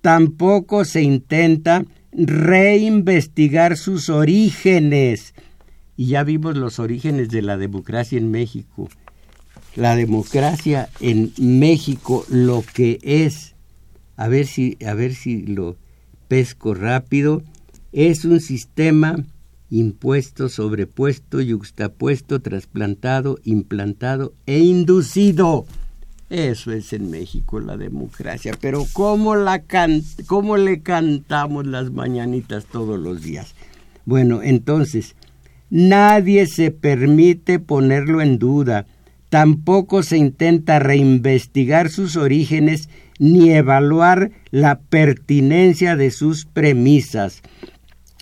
Tampoco 0.00 0.84
se 0.84 1.02
intenta 1.02 1.84
reinvestigar 2.12 3.76
sus 3.76 4.08
orígenes. 4.08 5.34
Y 5.96 6.06
ya 6.06 6.24
vimos 6.24 6.56
los 6.56 6.78
orígenes 6.78 7.28
de 7.28 7.42
la 7.42 7.56
democracia 7.56 8.18
en 8.18 8.30
México. 8.30 8.88
La 9.76 9.96
democracia 9.96 10.88
en 11.00 11.32
México 11.38 12.24
lo 12.28 12.64
que 12.74 12.98
es, 13.02 13.54
a 14.16 14.28
ver 14.28 14.46
si, 14.46 14.76
a 14.84 14.94
ver 14.94 15.14
si 15.14 15.46
lo 15.46 15.76
pesco 16.28 16.74
rápido, 16.74 17.42
es 17.92 18.24
un 18.24 18.40
sistema 18.40 19.16
impuesto, 19.70 20.48
sobrepuesto, 20.48 21.40
yuxtapuesto, 21.40 22.40
trasplantado, 22.40 23.38
implantado 23.44 24.32
e 24.46 24.58
inducido. 24.58 25.66
Eso 26.30 26.70
es 26.70 26.92
en 26.92 27.10
México 27.10 27.58
la 27.58 27.76
democracia. 27.76 28.54
Pero 28.60 28.86
¿cómo, 28.92 29.34
la 29.34 29.64
¿cómo 30.26 30.56
le 30.56 30.80
cantamos 30.80 31.66
las 31.66 31.90
mañanitas 31.90 32.66
todos 32.66 33.00
los 33.00 33.22
días? 33.22 33.54
Bueno, 34.04 34.40
entonces, 34.40 35.16
nadie 35.70 36.46
se 36.46 36.70
permite 36.70 37.58
ponerlo 37.58 38.22
en 38.22 38.38
duda. 38.38 38.86
Tampoco 39.28 40.04
se 40.04 40.18
intenta 40.18 40.78
reinvestigar 40.78 41.90
sus 41.90 42.16
orígenes 42.16 42.88
ni 43.18 43.50
evaluar 43.50 44.30
la 44.52 44.78
pertinencia 44.78 45.96
de 45.96 46.12
sus 46.12 46.46
premisas. 46.46 47.42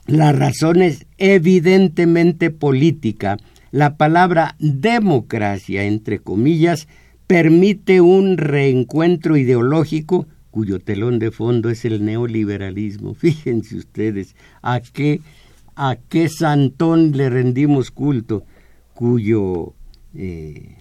La 0.07 0.33
razón 0.33 0.81
es 0.81 1.07
evidentemente 1.19 2.51
política. 2.51 3.37
La 3.71 3.99
palabra 3.99 4.57
democracia, 4.59 5.85
entre 5.85 6.21
comillas, 6.21 6.89
permite 7.29 8.01
un 8.01 8.37
reencuentro 8.37 9.37
ideológico 9.37 10.27
cuyo 10.51 10.81
telón 10.81 11.21
de 11.21 11.31
fondo 11.31 11.71
es 11.71 11.85
el 11.85 12.05
neoliberalismo. 12.05 13.15
Fíjense 13.15 13.77
ustedes 13.77 14.35
a 14.61 14.81
qué, 14.81 15.21
a 15.77 15.97
qué 16.09 16.29
santón 16.29 17.17
le 17.17 17.31
rendimos 17.31 17.93
culto, 17.93 18.45
cuyo 18.95 19.75
eh, 20.17 20.75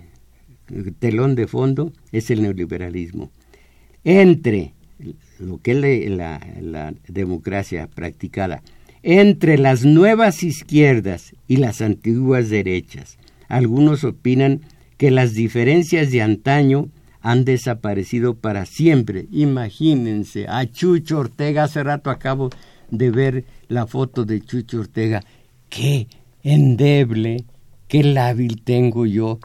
telón 0.98 1.36
de 1.36 1.46
fondo 1.46 1.94
es 2.12 2.32
el 2.32 2.42
neoliberalismo. 2.42 3.30
Entre 4.04 4.74
lo 5.38 5.60
que 5.60 5.74
es 5.74 6.10
la 6.10 6.96
democracia 7.08 7.88
practicada 7.88 8.64
entre 9.10 9.58
las 9.58 9.86
nuevas 9.86 10.44
izquierdas 10.44 11.34
y 11.48 11.58
las 11.58 11.82
antiguas 11.82 12.50
derechas. 12.50 13.18
Algunos 13.48 14.04
opinan 14.04 14.62
que 14.98 15.12
las 15.12 15.34
diferencias 15.34 16.12
de 16.12 16.22
antaño 16.22 16.90
han 17.22 17.46
desaparecido 17.46 18.36
para 18.36 18.66
siempre. 18.66 19.28
Imagínense, 19.32 20.48
a 20.48 20.66
Chucho 20.66 21.20
Ortega, 21.20 21.64
hace 21.64 21.84
rato 21.84 22.10
acabo 22.10 22.50
de 22.90 23.12
ver 23.12 23.46
la 23.68 23.86
foto 23.86 24.26
de 24.26 24.42
Chucho 24.42 24.80
Ortega. 24.80 25.22
Qué 25.70 26.08
endeble, 26.44 27.46
qué 27.88 28.04
lábil 28.04 28.62
tengo 28.64 29.06
yo, 29.06 29.40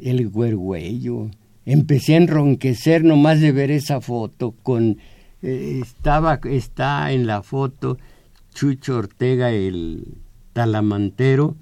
el 0.00 0.28
güergüello. 0.28 1.30
Empecé 1.64 2.14
a 2.14 2.18
enronquecer 2.18 3.04
nomás 3.04 3.40
de 3.40 3.52
ver 3.52 3.70
esa 3.70 4.00
foto 4.00 4.54
con... 4.62 4.98
Eh, 5.42 5.80
estaba, 5.82 6.38
está 6.44 7.12
en 7.12 7.26
la 7.26 7.42
foto 7.42 7.98
Chucho 8.54 8.98
Ortega, 8.98 9.50
el 9.50 10.18
talamantero, 10.52 11.56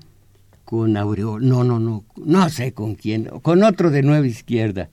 con 0.70 0.96
Aureol, 0.96 1.48
no, 1.48 1.64
no, 1.64 1.80
no, 1.80 2.04
no 2.14 2.48
sé 2.48 2.72
con 2.72 2.94
quién, 2.94 3.24
con 3.42 3.64
otro 3.64 3.90
de 3.90 4.04
Nueva 4.04 4.28
Izquierda. 4.28 4.88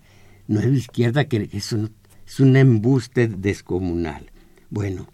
Nueva 0.48 0.76
Izquierda 0.76 1.26
que 1.26 1.50
es 1.54 1.72
un, 1.72 1.92
es 2.26 2.40
un 2.40 2.56
embuste 2.56 3.28
descomunal. 3.28 4.32
Bueno, 4.72 5.08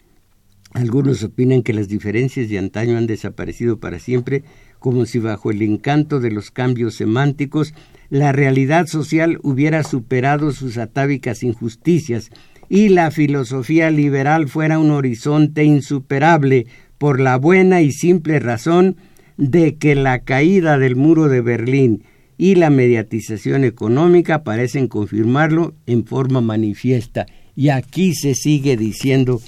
algunos 0.71 1.21
opinan 1.21 1.63
que 1.63 1.73
las 1.73 1.89
diferencias 1.89 2.47
de 2.47 2.59
antaño 2.59 2.97
han 2.97 3.07
desaparecido 3.07 3.81
para 3.81 3.99
siempre, 3.99 4.45
como 4.79 5.05
si 5.05 5.19
bajo 5.19 5.51
el 5.51 5.61
encanto 5.61 6.21
de 6.21 6.31
los 6.31 6.49
cambios 6.49 6.95
semánticos 6.95 7.73
la 8.09 8.31
realidad 8.31 8.87
social 8.87 9.39
hubiera 9.43 9.83
superado 9.83 10.53
sus 10.53 10.77
atávicas 10.77 11.43
injusticias 11.43 12.29
y 12.69 12.87
la 12.87 13.11
filosofía 13.11 13.91
liberal 13.91 14.47
fuera 14.47 14.79
un 14.79 14.91
horizonte 14.91 15.65
insuperable 15.65 16.67
por 16.97 17.19
la 17.19 17.35
buena 17.35 17.81
y 17.81 17.91
simple 17.91 18.39
razón 18.39 18.95
de 19.37 19.75
que 19.75 19.95
la 19.95 20.19
caída 20.19 20.77
del 20.77 20.95
muro 20.95 21.27
de 21.27 21.41
Berlín 21.41 22.03
y 22.37 22.55
la 22.55 22.69
mediatización 22.69 23.63
económica 23.63 24.43
parecen 24.43 24.87
confirmarlo 24.87 25.73
en 25.85 26.05
forma 26.05 26.41
manifiesta. 26.41 27.25
Y 27.55 27.69
aquí 27.69 28.15
se 28.15 28.35
sigue 28.35 28.77
diciendo 28.77 29.41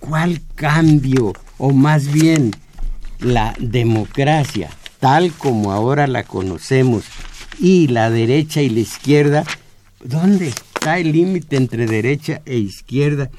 cuál 0.00 0.40
cambio, 0.54 1.32
o 1.58 1.72
más 1.72 2.12
bien 2.12 2.52
la 3.20 3.54
democracia, 3.60 4.70
tal 4.98 5.32
como 5.32 5.72
ahora 5.72 6.06
la 6.06 6.24
conocemos, 6.24 7.04
y 7.60 7.88
la 7.88 8.10
derecha 8.10 8.62
y 8.62 8.70
la 8.70 8.80
izquierda, 8.80 9.44
¿dónde 10.02 10.48
está 10.48 10.98
el 10.98 11.12
límite 11.12 11.56
entre 11.56 11.86
derecha 11.86 12.42
e 12.44 12.58
izquierda. 12.58 13.30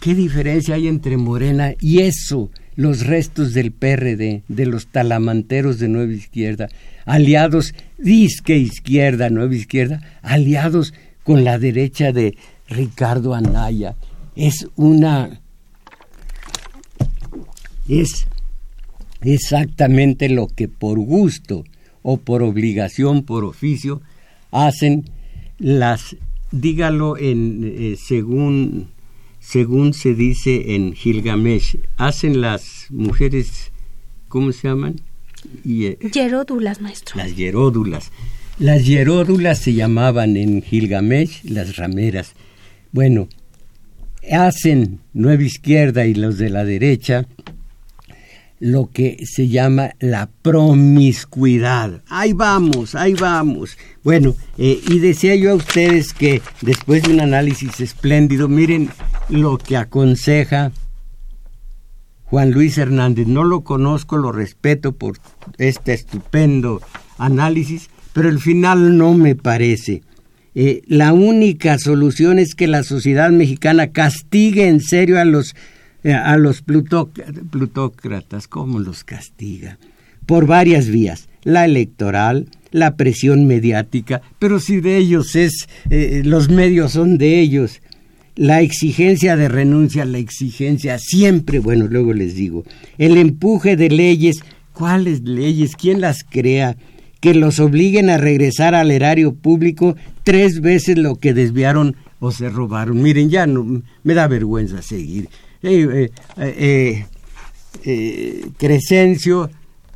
¿Qué 0.00 0.14
diferencia 0.14 0.74
hay 0.74 0.88
entre 0.88 1.18
Morena 1.18 1.74
y 1.80 2.00
eso? 2.00 2.50
Los 2.82 3.06
restos 3.06 3.54
del 3.54 3.70
PRD, 3.70 4.42
de 4.48 4.66
los 4.66 4.88
talamanteros 4.88 5.78
de 5.78 5.86
Nueva 5.86 6.12
Izquierda, 6.12 6.68
aliados, 7.04 7.74
disque 7.96 8.56
izquierda, 8.56 9.30
Nueva 9.30 9.54
Izquierda, 9.54 10.00
aliados 10.20 10.92
con 11.22 11.44
la 11.44 11.60
derecha 11.60 12.10
de 12.10 12.36
Ricardo 12.68 13.34
Anaya. 13.34 13.94
Es 14.34 14.66
una... 14.74 15.40
es 17.88 18.26
exactamente 19.20 20.28
lo 20.28 20.48
que 20.48 20.66
por 20.66 20.98
gusto 20.98 21.62
o 22.02 22.16
por 22.16 22.42
obligación, 22.42 23.22
por 23.22 23.44
oficio, 23.44 24.02
hacen 24.50 25.08
las 25.58 26.16
dígalo 26.50 27.16
en 27.16 27.62
eh, 27.64 27.96
según 27.96 28.88
según 29.42 29.92
se 29.92 30.14
dice 30.14 30.74
en 30.74 30.94
Gilgamesh 30.94 31.78
hacen 31.96 32.40
las 32.40 32.86
mujeres 32.90 33.72
cómo 34.28 34.52
se 34.52 34.68
llaman 34.68 35.00
eh, 35.66 35.98
yeródulas 36.12 36.80
maestro. 36.80 37.16
las 37.16 37.36
yeródulas. 37.36 38.12
Las 38.58 38.86
yeródulas 38.86 39.58
se 39.58 39.74
llamaban 39.74 40.36
en 40.36 40.62
Gilgamesh 40.62 41.42
las 41.44 41.76
rameras. 41.76 42.34
Bueno 42.92 43.28
hacen 44.30 45.00
nueva 45.12 45.42
izquierda 45.42 46.06
y 46.06 46.14
los 46.14 46.38
de 46.38 46.48
la 46.48 46.64
derecha 46.64 47.26
lo 48.62 48.90
que 48.92 49.26
se 49.26 49.48
llama 49.48 49.90
la 49.98 50.30
promiscuidad. 50.40 52.00
Ahí 52.08 52.32
vamos, 52.32 52.94
ahí 52.94 53.14
vamos. 53.14 53.76
Bueno, 54.04 54.36
eh, 54.56 54.80
y 54.88 55.00
decía 55.00 55.34
yo 55.34 55.50
a 55.50 55.56
ustedes 55.56 56.12
que 56.14 56.40
después 56.60 57.02
de 57.02 57.12
un 57.12 57.20
análisis 57.20 57.80
espléndido, 57.80 58.48
miren 58.48 58.88
lo 59.28 59.58
que 59.58 59.76
aconseja 59.76 60.70
Juan 62.22 62.52
Luis 62.52 62.78
Hernández. 62.78 63.26
No 63.26 63.42
lo 63.42 63.62
conozco, 63.62 64.16
lo 64.16 64.30
respeto 64.30 64.92
por 64.92 65.18
este 65.58 65.94
estupendo 65.94 66.80
análisis, 67.18 67.90
pero 68.12 68.28
el 68.28 68.38
final 68.38 68.96
no 68.96 69.12
me 69.14 69.34
parece. 69.34 70.02
eh, 70.54 70.82
la 70.86 71.12
única 71.12 71.78
solución 71.80 72.38
es 72.38 72.54
que 72.54 72.68
la 72.68 72.84
sociedad 72.84 73.30
mexicana 73.32 73.90
castigue 73.90 74.68
en 74.68 74.78
serio 74.80 75.18
a 75.18 75.24
los, 75.24 75.56
a 76.04 76.36
los 76.36 76.62
plutócratas. 76.62 78.48
¿Cómo 78.48 78.78
los 78.78 79.04
castiga? 79.04 79.78
Por 80.26 80.46
varias 80.46 80.88
vías. 80.88 81.28
La 81.44 81.64
electoral, 81.64 82.48
la 82.70 82.96
presión 82.96 83.46
mediática, 83.46 84.22
pero 84.38 84.58
si 84.58 84.80
de 84.80 84.96
ellos 84.96 85.36
es, 85.36 85.68
eh, 85.90 86.22
los 86.24 86.48
medios 86.48 86.92
son 86.92 87.18
de 87.18 87.40
ellos. 87.40 87.80
La 88.34 88.62
exigencia 88.62 89.36
de 89.36 89.48
renuncia, 89.48 90.04
la 90.04 90.18
exigencia 90.18 90.98
siempre, 90.98 91.58
bueno, 91.58 91.86
luego 91.86 92.14
les 92.14 92.34
digo, 92.34 92.64
el 92.96 93.18
empuje 93.18 93.76
de 93.76 93.90
leyes, 93.90 94.42
¿cuáles 94.72 95.22
leyes? 95.22 95.76
¿Quién 95.76 96.00
las 96.00 96.24
crea? 96.24 96.76
Que 97.20 97.34
los 97.34 97.60
obliguen 97.60 98.08
a 98.08 98.16
regresar 98.16 98.74
al 98.74 98.90
erario 98.90 99.34
público 99.34 99.96
tres 100.24 100.60
veces 100.60 100.96
lo 100.96 101.16
que 101.16 101.34
desviaron 101.34 101.94
o 102.20 102.32
se 102.32 102.48
robaron. 102.48 103.02
Miren, 103.02 103.28
ya 103.28 103.46
no, 103.46 103.82
me 104.02 104.14
da 104.14 104.28
vergüenza 104.28 104.80
seguir. 104.80 105.28
Eh, 105.64 106.10
eh, 106.38 107.06
eh, 107.84 108.46
Crescencio 108.58 109.48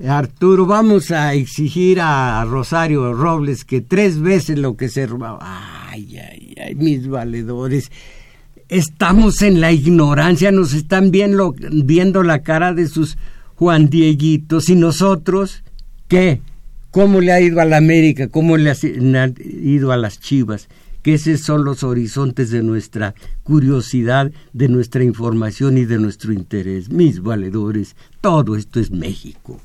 Arturo, 0.07 0.67
vamos 0.67 1.11
a 1.11 1.35
exigir 1.35 1.99
a 2.01 2.45
Rosario 2.45 3.13
Robles 3.13 3.65
que 3.65 3.81
tres 3.81 4.21
veces 4.21 4.59
lo 4.59 4.77
que 4.77 4.89
se 4.89 5.07
robaba. 5.07 5.39
Ay, 5.89 6.19
ay, 6.19 6.55
ay, 6.63 6.75
mis 6.77 7.09
valedores. 7.09 7.91
Estamos 8.69 9.43
en 9.43 9.61
la 9.61 9.73
ignorancia, 9.73 10.53
nos 10.53 10.73
están 10.73 11.11
viendo, 11.11 11.55
viendo 11.59 12.23
la 12.23 12.43
cara 12.43 12.73
de 12.73 12.89
sus 12.89 13.17
Juan 13.57 13.89
Dieguitos 13.89 14.69
y 14.69 14.77
nosotros, 14.77 15.65
¿qué? 16.09 16.43
¿Cómo 16.91 17.21
le 17.21 17.33
ha 17.33 17.41
ido 17.41 17.61
a 17.61 17.65
la 17.65 17.79
América? 17.79 18.29
¿Cómo 18.29 18.57
le 18.57 18.71
ha 18.71 18.77
ido 19.39 19.93
a 19.93 19.97
las 19.97 20.21
Chivas? 20.21 20.69
Que 21.07 21.15
esos 21.15 21.41
son 21.43 21.65
los 21.65 21.85
horizontes 21.85 22.51
de 22.51 22.65
nuestra 22.65 23.15
curiosidad, 23.45 24.33
de 24.53 24.69
nuestra 24.69 25.05
información 25.05 25.79
y 25.79 25.85
de 25.85 26.01
nuestro 26.01 26.33
interés. 26.33 26.91
Mis 26.91 27.23
valedores, 27.23 27.95
todo 28.21 28.57
esto 28.57 28.81
es 28.81 28.91
México. 28.91 29.61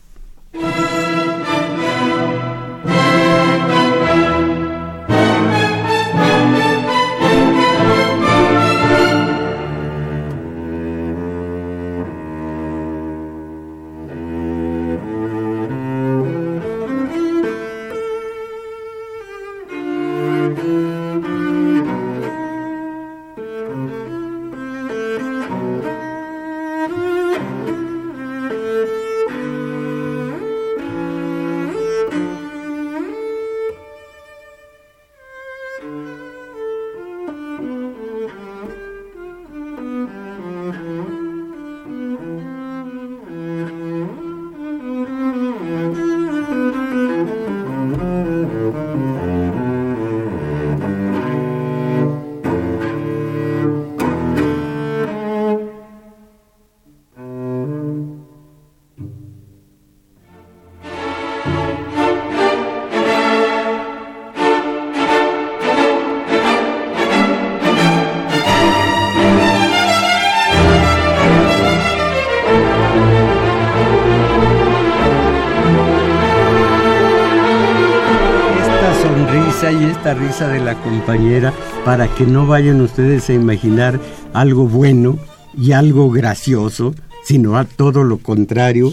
Esta 80.01 80.13
risa 80.15 80.47
de 80.47 80.59
la 80.59 80.73
compañera 80.81 81.53
para 81.85 82.07
que 82.15 82.25
no 82.25 82.47
vayan 82.47 82.81
ustedes 82.81 83.29
a 83.29 83.33
imaginar 83.33 83.99
algo 84.33 84.67
bueno 84.67 85.19
y 85.55 85.73
algo 85.73 86.09
gracioso, 86.09 86.95
sino 87.23 87.55
a 87.55 87.65
todo 87.65 88.03
lo 88.03 88.17
contrario. 88.17 88.91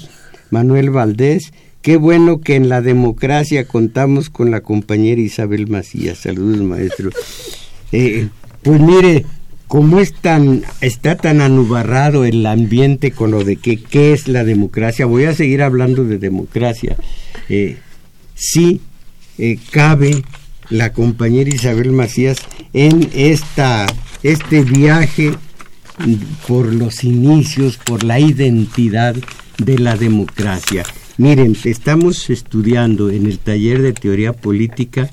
Manuel 0.50 0.90
Valdés, 0.90 1.54
qué 1.80 1.96
bueno 1.96 2.42
que 2.42 2.56
en 2.56 2.68
la 2.68 2.82
democracia 2.82 3.66
contamos 3.66 4.28
con 4.28 4.50
la 4.50 4.60
compañera 4.60 5.18
Isabel 5.18 5.66
Macías. 5.66 6.18
Saludos, 6.18 6.60
maestro. 6.60 7.08
Eh, 7.90 8.28
pues 8.62 8.78
mire, 8.78 9.24
como 9.66 10.00
es 10.00 10.12
tan, 10.12 10.62
está 10.82 11.16
tan 11.16 11.40
anubarrado 11.40 12.26
el 12.26 12.44
ambiente 12.44 13.12
con 13.12 13.30
lo 13.30 13.44
de 13.44 13.56
que 13.56 13.78
qué 13.78 14.12
es 14.12 14.28
la 14.28 14.44
democracia, 14.44 15.06
voy 15.06 15.24
a 15.24 15.32
seguir 15.32 15.62
hablando 15.62 16.04
de 16.04 16.18
democracia. 16.18 16.98
Eh, 17.48 17.78
sí 18.34 18.82
eh, 19.38 19.58
cabe 19.70 20.22
la 20.70 20.92
compañera 20.92 21.50
Isabel 21.50 21.92
Macías 21.92 22.38
en 22.72 23.08
esta, 23.14 23.86
este 24.22 24.62
viaje 24.62 25.34
por 26.46 26.72
los 26.72 27.04
inicios, 27.04 27.76
por 27.76 28.04
la 28.04 28.20
identidad 28.20 29.16
de 29.58 29.78
la 29.78 29.96
democracia. 29.96 30.84
Miren, 31.16 31.56
estamos 31.64 32.30
estudiando 32.30 33.10
en 33.10 33.26
el 33.26 33.38
taller 33.38 33.82
de 33.82 33.92
teoría 33.92 34.32
política 34.32 35.10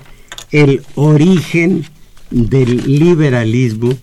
el 0.52 0.84
origen 0.94 1.86
del 2.30 3.00
liberalismo 3.00 3.94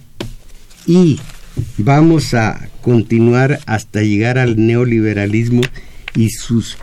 y 0.87 1.21
vamos 1.79 2.35
a 2.35 2.69
continuar 2.81 3.61
hasta 3.67 4.03
llegar 4.03 4.39
al 4.39 4.57
neoliberalismo 4.57 5.63
y 6.17 6.31
sus 6.31 6.77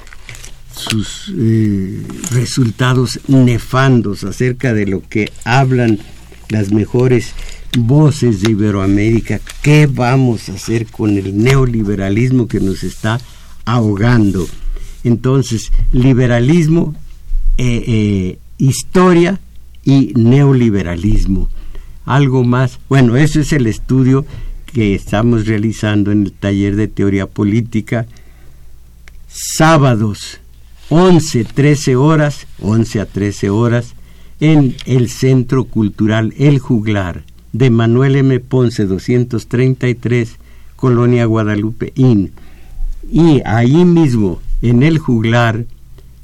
sus 0.79 1.33
eh, 1.37 2.01
resultados 2.31 3.19
nefandos 3.27 4.23
acerca 4.23 4.73
de 4.73 4.87
lo 4.87 5.01
que 5.01 5.31
hablan 5.43 5.99
las 6.49 6.71
mejores 6.71 7.33
voces 7.77 8.41
de 8.41 8.51
Iberoamérica. 8.51 9.39
¿Qué 9.61 9.87
vamos 9.87 10.49
a 10.49 10.53
hacer 10.53 10.87
con 10.87 11.17
el 11.17 11.37
neoliberalismo 11.37 12.47
que 12.47 12.59
nos 12.59 12.83
está 12.83 13.19
ahogando? 13.65 14.47
Entonces, 15.03 15.71
liberalismo, 15.91 16.95
eh, 17.57 17.83
eh, 17.87 18.39
historia 18.57 19.39
y 19.83 20.13
neoliberalismo. 20.15 21.49
Algo 22.05 22.43
más. 22.43 22.79
Bueno, 22.89 23.17
eso 23.17 23.39
es 23.39 23.53
el 23.53 23.67
estudio 23.67 24.25
que 24.65 24.95
estamos 24.95 25.45
realizando 25.45 26.11
en 26.11 26.23
el 26.23 26.31
taller 26.31 26.75
de 26.75 26.87
teoría 26.87 27.27
política. 27.27 28.07
Sábados 29.27 30.39
11, 30.89 31.43
13 31.45 31.95
horas, 31.95 32.47
11 32.61 33.01
a 33.01 33.05
13 33.05 33.49
horas, 33.49 33.93
en 34.39 34.75
el 34.85 35.09
Centro 35.09 35.65
Cultural 35.65 36.33
El 36.37 36.59
Juglar 36.59 37.23
de 37.53 37.69
Manuel 37.69 38.15
M. 38.15 38.39
Ponce 38.39 38.85
233, 38.85 40.37
Colonia 40.75 41.25
Guadalupe 41.25 41.93
Inn. 41.95 42.31
Y 43.11 43.41
ahí 43.45 43.85
mismo, 43.85 44.39
en 44.61 44.83
El 44.83 44.99
Juglar, 44.99 45.65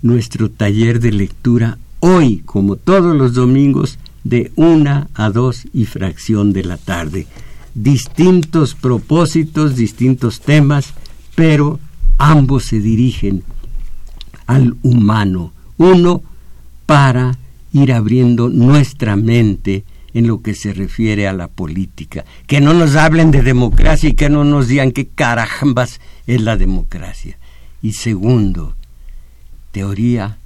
nuestro 0.02 0.50
taller 0.50 1.00
de 1.00 1.12
lectura, 1.12 1.78
hoy, 2.00 2.40
como 2.46 2.76
todos 2.76 3.16
los 3.16 3.34
domingos, 3.34 3.98
de 4.24 4.52
una 4.56 5.08
a 5.14 5.30
dos 5.30 5.68
y 5.74 5.86
fracción 5.86 6.54
de 6.54 6.64
la 6.64 6.78
tarde. 6.78 7.28
Distintos 7.74 8.74
propósitos, 8.76 9.76
distintos 9.76 10.42
temas, 10.42 10.94
pero 11.36 11.80
ambos 12.18 12.66
se 12.66 12.80
dirigen 12.80 13.44
al 14.48 14.76
humano, 14.84 15.54
uno 15.78 16.22
para 16.86 17.38
ir 17.74 17.92
abriendo 17.94 18.50
nuestra 18.50 19.16
mente 19.16 19.84
en 20.14 20.28
lo 20.28 20.42
que 20.42 20.56
se 20.56 20.74
refiere 20.74 21.28
a 21.28 21.34
la 21.34 21.50
política, 21.50 22.24
que 22.48 22.62
no 22.62 22.74
nos 22.74 22.96
hablen 22.96 23.32
de 23.32 23.42
democracia 23.42 24.10
y 24.10 24.14
que 24.14 24.30
no 24.30 24.46
nos 24.46 24.70
digan 24.70 24.92
qué 24.92 25.08
carambas 25.08 26.00
es 26.26 26.42
la 26.42 26.56
democracia. 26.56 27.38
Y 27.82 27.94
segundo, 27.94 28.76
teoría, 29.72 30.38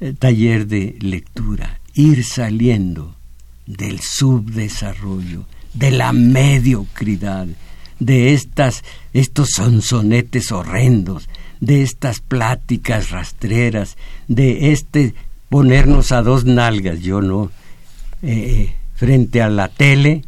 eh, 0.00 0.12
taller 0.18 0.66
de 0.66 0.96
lectura, 1.00 1.80
ir 1.94 2.24
saliendo 2.24 3.14
del 3.66 4.00
subdesarrollo, 4.00 5.46
de 5.72 5.92
la 5.92 6.12
mediocridad, 6.12 7.46
de 8.00 8.34
estas, 8.34 8.82
estos 9.12 9.50
sonsonetes 9.54 10.50
horrendos, 10.50 11.28
de 11.62 11.82
estas 11.82 12.20
pláticas 12.20 13.10
rastreras, 13.10 13.96
de 14.26 14.72
este 14.72 15.14
ponernos 15.48 16.10
a 16.10 16.20
dos 16.20 16.44
nalgas, 16.44 17.00
yo 17.00 17.22
no. 17.22 17.50
eh, 18.20 18.74
frente 18.94 19.42
a 19.42 19.48
la 19.48 19.68
tele 19.68 20.22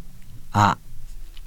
a 0.53 0.79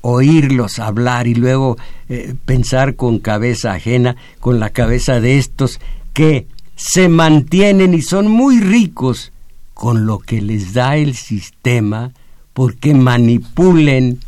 oírlos 0.01 0.79
hablar 0.79 1.27
y 1.27 1.35
luego 1.35 1.77
eh, 2.09 2.35
pensar 2.45 2.95
con 2.95 3.19
cabeza 3.19 3.73
ajena, 3.73 4.15
con 4.39 4.59
la 4.59 4.69
cabeza 4.69 5.19
de 5.19 5.37
estos 5.37 5.79
que 6.13 6.47
se 6.75 7.09
mantienen 7.09 7.93
y 7.93 8.01
son 8.01 8.27
muy 8.27 8.59
ricos 8.59 9.31
con 9.73 10.05
lo 10.05 10.19
que 10.19 10.41
les 10.41 10.73
da 10.73 10.97
el 10.97 11.15
sistema 11.15 12.11
porque 12.53 12.93
manipulen 12.93 14.19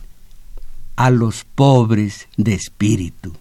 a 0.96 1.10
los 1.10 1.44
pobres 1.44 2.28
de 2.38 2.54
espíritu. 2.54 3.34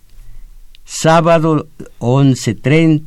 Sábado 0.90 1.68
11, 1.98 3.02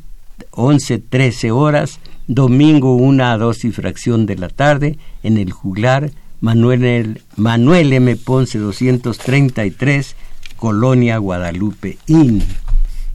11 0.52 1.00
13 1.00 1.52
horas, 1.52 2.00
domingo 2.28 2.96
1 2.96 3.26
a 3.26 3.38
2 3.40 3.66
y 3.66 3.72
fracción 3.72 4.28
de 4.28 4.38
la 4.38 4.50
tarde, 4.50 5.00
en 5.24 5.40
el 5.40 5.52
juglar 5.52 6.12
Manuel, 6.42 7.24
Manuel 7.38 7.92
M. 7.92 8.16
Ponce 8.18 8.60
233, 8.60 10.16
Colonia 10.58 11.18
Guadalupe 11.18 11.98
Inn. 12.06 12.44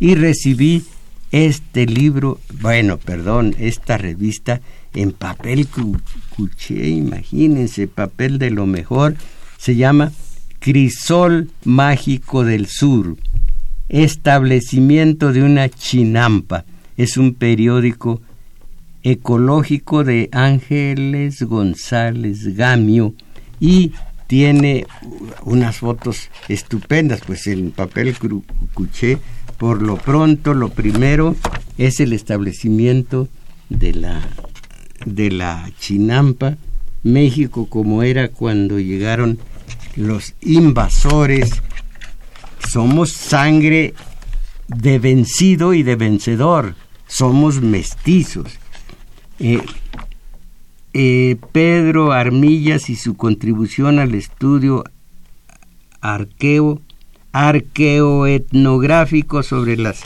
Y 0.01 0.17
recibí 0.17 0.83
este 1.31 1.87
libro, 1.87 2.41
bueno, 2.61 2.99
perdón, 2.99 3.55
esta 3.61 3.99
revista 3.99 4.61
en 4.95 5.13
papel 5.13 5.69
cuché, 6.37 6.89
imagínense, 6.89 7.87
papel 7.87 8.41
de 8.41 8.51
lo 8.51 8.67
mejor, 8.67 9.15
se 9.59 9.77
llama 9.77 10.11
Crisol 10.59 11.53
Mágico 11.65 12.45
del 12.45 12.67
Sur, 12.67 13.17
establecimiento 13.89 15.33
de 15.33 15.43
una 15.43 15.69
chinampa. 15.69 16.65
Es 16.97 17.17
un 17.17 17.35
periódico 17.35 18.21
ecológico 19.03 20.03
de 20.03 20.29
Ángeles 20.33 21.43
González 21.43 22.57
Gamio 22.57 23.15
y 23.61 23.93
tiene 24.27 24.87
unas 25.45 25.77
fotos 25.77 26.31
estupendas, 26.49 27.21
pues 27.27 27.47
en 27.47 27.71
papel 27.71 28.17
cuché. 28.75 29.19
Por 29.59 29.81
lo 29.81 29.97
pronto, 29.97 30.53
lo 30.53 30.69
primero 30.71 31.37
es 31.79 32.01
el 32.01 32.13
establecimiento 32.13 33.29
de 33.69 33.95
la, 33.95 34.29
de 35.07 35.31
la 35.31 35.71
Chinampa, 35.79 36.57
México 37.03 37.67
como 37.67 38.03
era 38.03 38.29
cuando 38.29 38.79
llegaron 38.79 39.39
los 39.95 40.35
invasores. 40.43 41.63
Somos 42.69 43.13
sangre 43.13 43.95
de 44.69 44.99
vencido 44.99 45.75
y 45.75 45.83
de 45.83 45.97
vencedor, 45.97 46.75
somos 47.07 47.61
mestizos 47.61 48.59
eh, 49.39 49.61
eh, 50.95 51.37
Pedro 51.53 52.13
Armillas 52.13 52.89
y 52.89 52.97
su 52.97 53.17
contribución 53.17 53.99
al 53.99 54.15
estudio 54.15 54.85
arqueo, 56.01 56.81
arqueoetnográfico 57.33 59.43
sobre 59.43 59.77
las 59.77 60.01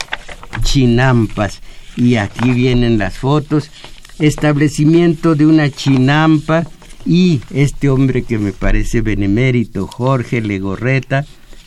chinampas. 0.63 1.61
Y 1.95 2.15
aquí 2.15 2.51
vienen 2.51 2.97
las 2.97 3.17
fotos. 3.17 3.71
Establecimiento 4.19 5.35
de 5.35 5.45
una 5.45 5.69
chinampa 5.69 6.67
y 7.05 7.39
este 7.51 7.89
hombre 7.89 8.23
que 8.23 8.37
me 8.37 8.51
parece 8.51 8.99
benemérito, 9.01 9.87
Jorge 9.87 10.41
Legorreta, 10.41 11.25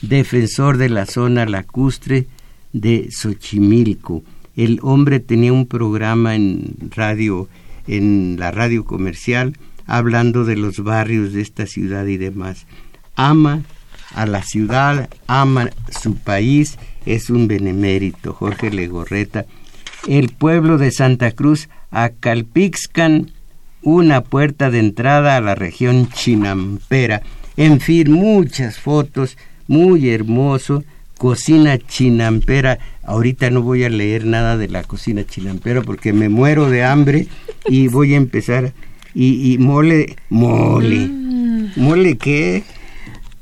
defensor 0.09 0.78
de 0.78 0.88
la 0.88 1.07
zona 1.07 1.46
lacustre 1.46 2.26
de 2.72 3.09
Xochimilco 3.11 4.24
el 4.57 4.78
hombre 4.82 5.20
tenía 5.20 5.52
un 5.52 5.66
programa 5.66 6.34
en 6.36 6.76
radio, 6.94 7.48
en 7.86 8.36
la 8.38 8.50
radio 8.50 8.84
comercial, 8.84 9.57
hablando 9.86 10.44
de 10.44 10.57
los 10.57 10.78
barrios 10.78 11.32
de 11.32 11.42
esta 11.42 11.66
ciudad 11.66 12.07
y 12.07 12.16
demás. 12.16 12.66
Ama 13.16 13.62
a 14.14 14.26
la 14.26 14.42
ciudad, 14.42 15.09
ama 15.26 15.70
su 16.00 16.16
país, 16.16 16.78
es 17.05 17.30
un 17.30 17.48
benemérito, 17.48 18.32
Jorge 18.32 18.70
Legorreta. 18.70 19.44
El 20.07 20.28
pueblo 20.28 20.78
de 20.78 20.92
Santa 20.92 21.32
Cruz, 21.32 21.68
Acalpixcan, 21.90 23.32
una 23.82 24.22
puerta 24.22 24.70
de 24.70 24.78
entrada 24.78 25.36
a 25.36 25.40
la 25.40 25.55
región 25.55 26.09
chinampera. 26.11 27.22
En 27.57 27.80
fin, 27.80 28.12
muchas 28.12 28.78
fotos, 28.78 29.36
muy 29.66 30.10
hermoso 30.10 30.84
cocina 31.18 31.78
chinampera. 31.78 32.78
Ahorita 33.02 33.50
no 33.50 33.62
voy 33.62 33.84
a 33.84 33.88
leer 33.88 34.26
nada 34.26 34.56
de 34.56 34.68
la 34.68 34.82
cocina 34.82 35.24
chinampera 35.24 35.82
porque 35.82 36.12
me 36.12 36.28
muero 36.28 36.70
de 36.70 36.84
hambre 36.84 37.28
y 37.66 37.88
voy 37.88 38.14
a 38.14 38.16
empezar. 38.16 38.72
Y, 39.14 39.58
mole, 39.58 40.16
mole. 40.28 41.06
Mm. 41.06 41.70
¿Mole 41.76 42.16
qué? 42.16 42.64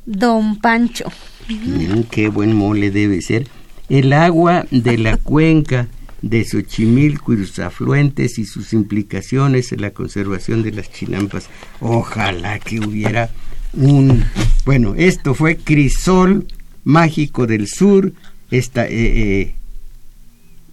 Don 0.05 0.57
Pancho. 0.59 1.07
Mm, 1.49 2.03
qué 2.11 2.29
buen 2.29 2.55
mole 2.55 2.91
debe 2.91 3.23
ser. 3.23 3.49
El 3.89 4.13
agua 4.13 4.67
de 4.71 4.99
la 4.99 5.17
cuenca 5.17 5.89
de 6.23 6.45
Xochimilco 6.45 7.35
y 7.35 7.39
sus 7.39 7.59
afluentes 7.59 8.39
y 8.39 8.47
sus 8.47 8.73
implicaciones 8.73 9.73
en 9.73 9.83
la 9.83 9.91
conservación 9.91 10.63
de 10.63 10.73
las 10.73 10.91
chinampas. 10.91 11.49
Ojalá 11.81 12.59
que 12.61 12.79
hubiera 12.79 13.31
un... 13.73 14.25
Bueno, 14.65 14.95
esto 14.97 15.35
fue 15.35 15.57
Crisol 15.57 16.47
Mágico 16.85 17.47
del 17.47 17.67
Sur, 17.67 18.13
esta 18.51 18.87
eh, 18.87 18.91
eh, 18.93 19.55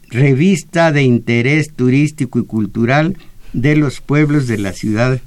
revista 0.10 0.91
de 0.91 1.04
interés 1.04 1.74
turístico 1.76 2.39
y 2.39 2.45
cultural 2.45 3.18
de 3.54 3.76
los 3.76 4.02
pueblos 4.02 4.47
de 4.47 4.58
la 4.58 4.74
Ciudad 4.74 5.22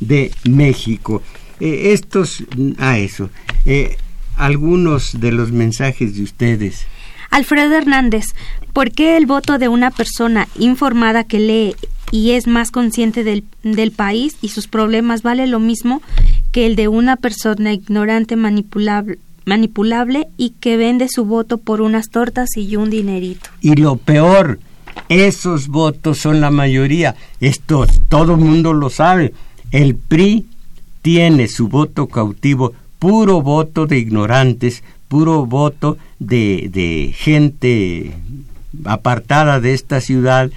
de 0.00 0.32
México. 0.44 1.22
Eh, 1.60 1.92
estos, 1.92 2.44
a 2.78 2.98
eso, 2.98 3.30
algunos 4.36 5.20
de 5.20 5.32
los 5.32 5.52
mensajes 5.52 6.16
de 6.16 6.22
ustedes. 6.22 6.86
Alfredo 7.32 7.74
Hernández, 7.74 8.26
¿por 8.74 8.90
qué 8.90 9.16
el 9.16 9.24
voto 9.24 9.58
de 9.58 9.68
una 9.68 9.90
persona 9.90 10.48
informada 10.58 11.24
que 11.24 11.40
lee 11.40 11.74
y 12.10 12.32
es 12.32 12.46
más 12.46 12.70
consciente 12.70 13.24
del, 13.24 13.44
del, 13.62 13.90
país 13.90 14.36
y 14.42 14.50
sus 14.50 14.68
problemas 14.68 15.22
vale 15.22 15.46
lo 15.46 15.58
mismo 15.58 16.02
que 16.52 16.66
el 16.66 16.76
de 16.76 16.88
una 16.88 17.16
persona 17.16 17.72
ignorante, 17.72 18.36
manipulable, 18.36 19.18
manipulable 19.46 20.28
y 20.36 20.50
que 20.50 20.76
vende 20.76 21.08
su 21.08 21.24
voto 21.24 21.56
por 21.56 21.80
unas 21.80 22.10
tortas 22.10 22.50
y 22.54 22.76
un 22.76 22.90
dinerito. 22.90 23.48
Y 23.62 23.76
lo 23.76 23.96
peor, 23.96 24.60
esos 25.08 25.68
votos 25.68 26.18
son 26.18 26.42
la 26.42 26.50
mayoría. 26.50 27.16
Esto 27.40 27.86
todo 28.10 28.34
el 28.34 28.40
mundo 28.40 28.74
lo 28.74 28.90
sabe. 28.90 29.32
El 29.70 29.96
PRI 29.96 30.44
tiene 31.00 31.48
su 31.48 31.68
voto 31.68 32.08
cautivo, 32.08 32.74
puro 32.98 33.40
voto 33.40 33.86
de 33.86 33.98
ignorantes, 33.98 34.84
puro 35.12 35.44
voto 35.44 35.98
de, 36.18 36.70
de 36.72 37.12
gente 37.14 38.14
apartada 38.86 39.60
de 39.60 39.74
esta 39.74 40.00
ciudad 40.00 40.50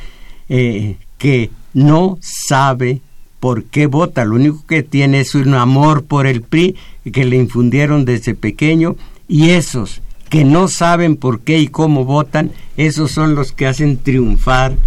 eh, 0.47 0.95
que 1.18 1.49
no 1.74 2.18
sabe 2.22 3.01
por 3.41 3.66
qué 3.66 3.88
vota. 3.88 4.24
Lo 4.24 4.36
único 4.36 4.66
que 4.66 4.82
tiene 4.82 5.20
es 5.20 5.36
un 5.36 5.56
amor 5.56 6.06
por 6.06 6.26
el 6.26 6.41
PRI 6.41 6.78
que 7.12 7.26
le 7.26 7.36
infundieron 7.36 8.06
desde 8.06 8.34
pequeño 8.34 8.95
y 9.28 9.49
esos 9.49 10.01
que 10.30 10.45
no 10.45 10.70
saben 10.70 11.18
por 11.18 11.41
qué 11.41 11.60
y 11.60 11.68
cómo 11.68 12.06
votan, 12.06 12.51
esos 12.78 13.12
son 13.12 13.36
los 13.36 13.51
que 13.51 13.68
hacen 13.68 13.97
triunfar 13.97 14.78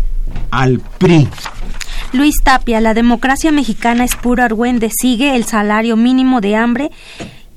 al 0.51 0.81
PRI. 0.97 1.29
Luis 2.15 2.37
Tapia, 2.43 2.81
la 2.81 2.95
democracia 2.95 3.53
mexicana 3.53 4.03
es 4.03 4.17
puro 4.17 4.43
argüende, 4.43 4.89
sigue 4.99 5.37
el 5.37 5.45
salario 5.45 5.95
mínimo 5.99 6.41
de 6.41 6.57
hambre 6.57 6.91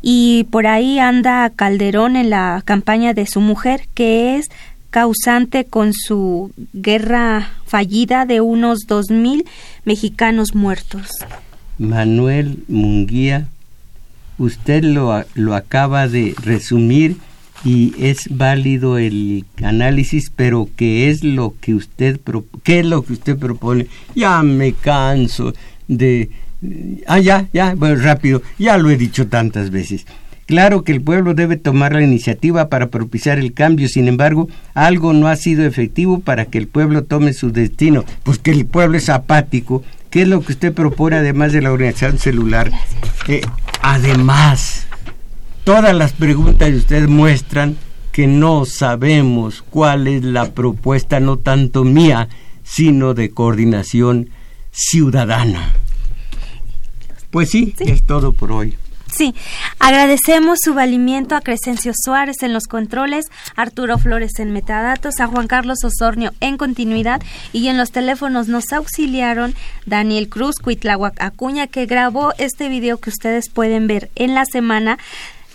y 0.02 0.45
por 0.45 0.68
ahí 0.68 0.99
anda 0.99 1.49
Calderón 1.49 2.16
en 2.16 2.30
la 2.30 2.62
campaña 2.66 3.14
de 3.14 3.26
su 3.28 3.41
mujer, 3.41 3.88
que 3.93 4.38
es 4.38 4.49
causante 4.89 5.66
con 5.66 5.93
su 5.93 6.52
guerra 6.74 7.49
fallida 7.66 8.26
de 8.26 8.41
unos 8.41 8.80
dos 8.88 9.10
mil 9.10 9.45
mexicanos 9.86 10.54
muertos. 10.54 11.08
Manuel 11.78 12.64
Munguía 12.68 13.47
usted 14.38 14.84
lo, 14.84 15.24
lo 15.36 15.56
acaba 15.56 16.08
de 16.08 16.36
resumir 16.43 17.18
y 17.64 17.93
es 17.99 18.28
válido 18.36 18.97
el 18.97 19.45
análisis, 19.64 20.32
pero 20.36 20.68
¿qué 20.76 21.10
es 21.10 21.24
lo 21.24 21.54
que 21.62 21.76
usted 21.76 22.20
qué 22.64 22.80
es 22.80 22.86
lo 22.86 23.04
que 23.04 23.14
usted 23.14 23.38
propone? 23.38 23.88
Ya 24.16 24.41
me 24.41 24.74
canso 24.74 25.54
de 25.88 26.32
ah 27.07 27.20
ya, 27.20 27.47
ya, 27.53 27.76
bueno, 27.76 28.01
rápido, 28.01 28.41
ya 28.57 28.78
lo 28.78 28.89
he 28.89 28.97
dicho 28.97 29.28
tantas 29.28 29.72
veces. 29.72 30.05
Claro 30.45 30.84
que 30.84 30.91
el 30.91 31.01
pueblo 31.01 31.34
debe 31.34 31.55
tomar 31.55 31.93
la 31.93 32.01
iniciativa 32.01 32.68
para 32.68 32.89
propiciar 32.89 33.39
el 33.39 33.53
cambio, 33.53 33.88
sin 33.88 34.07
embargo, 34.07 34.49
algo 34.74 35.14
no 35.14 35.28
ha 35.28 35.36
sido 35.38 35.66
efectivo 35.66 36.20
para 36.20 36.45
que 36.45 36.57
el 36.57 36.68
pueblo 36.68 37.03
tome 37.03 37.32
su 37.32 37.51
destino, 37.51 38.03
pues 38.24 38.38
que 38.38 38.51
el 38.51 38.66
pueblo 38.66 38.97
es 38.97 39.07
apático. 39.07 39.82
¿Qué 40.09 40.24
es 40.24 40.28
lo 40.28 40.41
que 40.41 40.51
usted 40.51 40.74
propone 40.74 41.16
además 41.16 41.53
de 41.53 41.62
la 41.62 41.72
organización 41.72 42.20
celular? 42.20 42.70
Eh, 43.30 43.39
además, 43.82 44.88
todas 45.64 45.95
las 45.95 46.12
preguntas 46.12 46.70
de 46.70 46.78
usted 46.78 47.07
muestran 47.07 47.78
que 48.12 48.28
no 48.28 48.66
sabemos 48.66 49.64
cuál 49.70 50.07
es 50.07 50.24
la 50.26 50.51
propuesta, 50.51 51.22
no 51.22 51.38
tanto 51.38 51.86
mía, 51.86 52.28
sino 52.64 53.14
de 53.14 53.32
coordinación 53.32 54.32
ciudadana. 54.72 55.74
Pues 57.32 57.49
sí, 57.49 57.73
es 57.79 58.03
todo 58.05 58.34
por 58.34 58.51
hoy. 58.51 58.77
Sí, 59.11 59.36
agradecemos 59.79 60.59
su 60.63 60.73
valimiento 60.73 61.36
a 61.36 61.41
Crescencio 61.41 61.91
Suárez 61.93 62.43
en 62.43 62.53
los 62.53 62.63
controles, 62.63 63.25
Arturo 63.55 63.97
Flores 63.97 64.39
en 64.39 64.51
metadatos, 64.51 65.19
a 65.19 65.27
Juan 65.27 65.47
Carlos 65.47 65.79
Osornio 65.84 66.34
en 66.39 66.57
continuidad 66.57 67.21
y 67.51 67.67
en 67.67 67.77
los 67.77 67.91
teléfonos 67.91 68.47
nos 68.47 68.71
auxiliaron 68.71 69.53
Daniel 69.86 70.29
Cruz, 70.29 70.55
Cuitlahuac 70.59 71.21
Acuña, 71.21 71.67
que 71.67 71.88
grabó 71.88 72.34
este 72.38 72.69
video 72.69 72.99
que 72.99 73.09
ustedes 73.09 73.49
pueden 73.49 73.86
ver 73.88 74.09
en 74.15 74.34
la 74.34 74.45
semana 74.45 74.97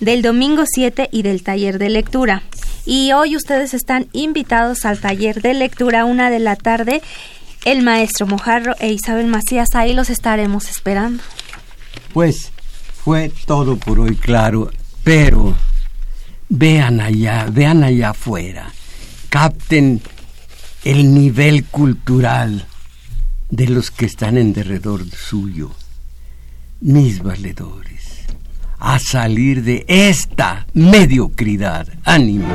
del 0.00 0.20
domingo 0.20 0.64
7 0.66 1.08
y 1.10 1.22
del 1.22 1.42
taller 1.42 1.78
de 1.78 1.88
lectura. 1.88 2.42
Y 2.84 3.12
hoy 3.12 3.36
ustedes 3.36 3.72
están 3.72 4.06
invitados 4.12 4.84
al 4.84 5.00
taller 5.00 5.40
de 5.40 5.54
lectura 5.54 6.04
una 6.04 6.28
de 6.28 6.40
la 6.40 6.56
tarde. 6.56 7.00
El 7.64 7.82
maestro 7.82 8.26
Mojarro 8.26 8.74
e 8.78 8.92
Isabel 8.92 9.26
Macías, 9.26 9.74
ahí 9.74 9.94
los 9.94 10.10
estaremos 10.10 10.68
esperando. 10.68 11.22
Pues 12.12 12.52
fue 13.04 13.30
todo 13.46 13.76
por 13.76 14.00
hoy, 14.00 14.16
claro, 14.16 14.70
pero 15.04 15.54
vean 16.48 17.00
allá, 17.00 17.46
vean 17.50 17.84
allá 17.84 18.10
afuera, 18.10 18.72
capten 19.28 20.00
el 20.84 21.14
nivel 21.14 21.64
cultural 21.64 22.66
de 23.50 23.68
los 23.68 23.90
que 23.90 24.06
están 24.06 24.38
en 24.38 24.52
derredor 24.52 25.04
suyo, 25.10 25.72
mis 26.80 27.22
valedores, 27.22 28.24
a 28.78 28.98
salir 28.98 29.62
de 29.62 29.84
esta 29.88 30.66
mediocridad. 30.74 31.88
Ánimo. 32.04 32.48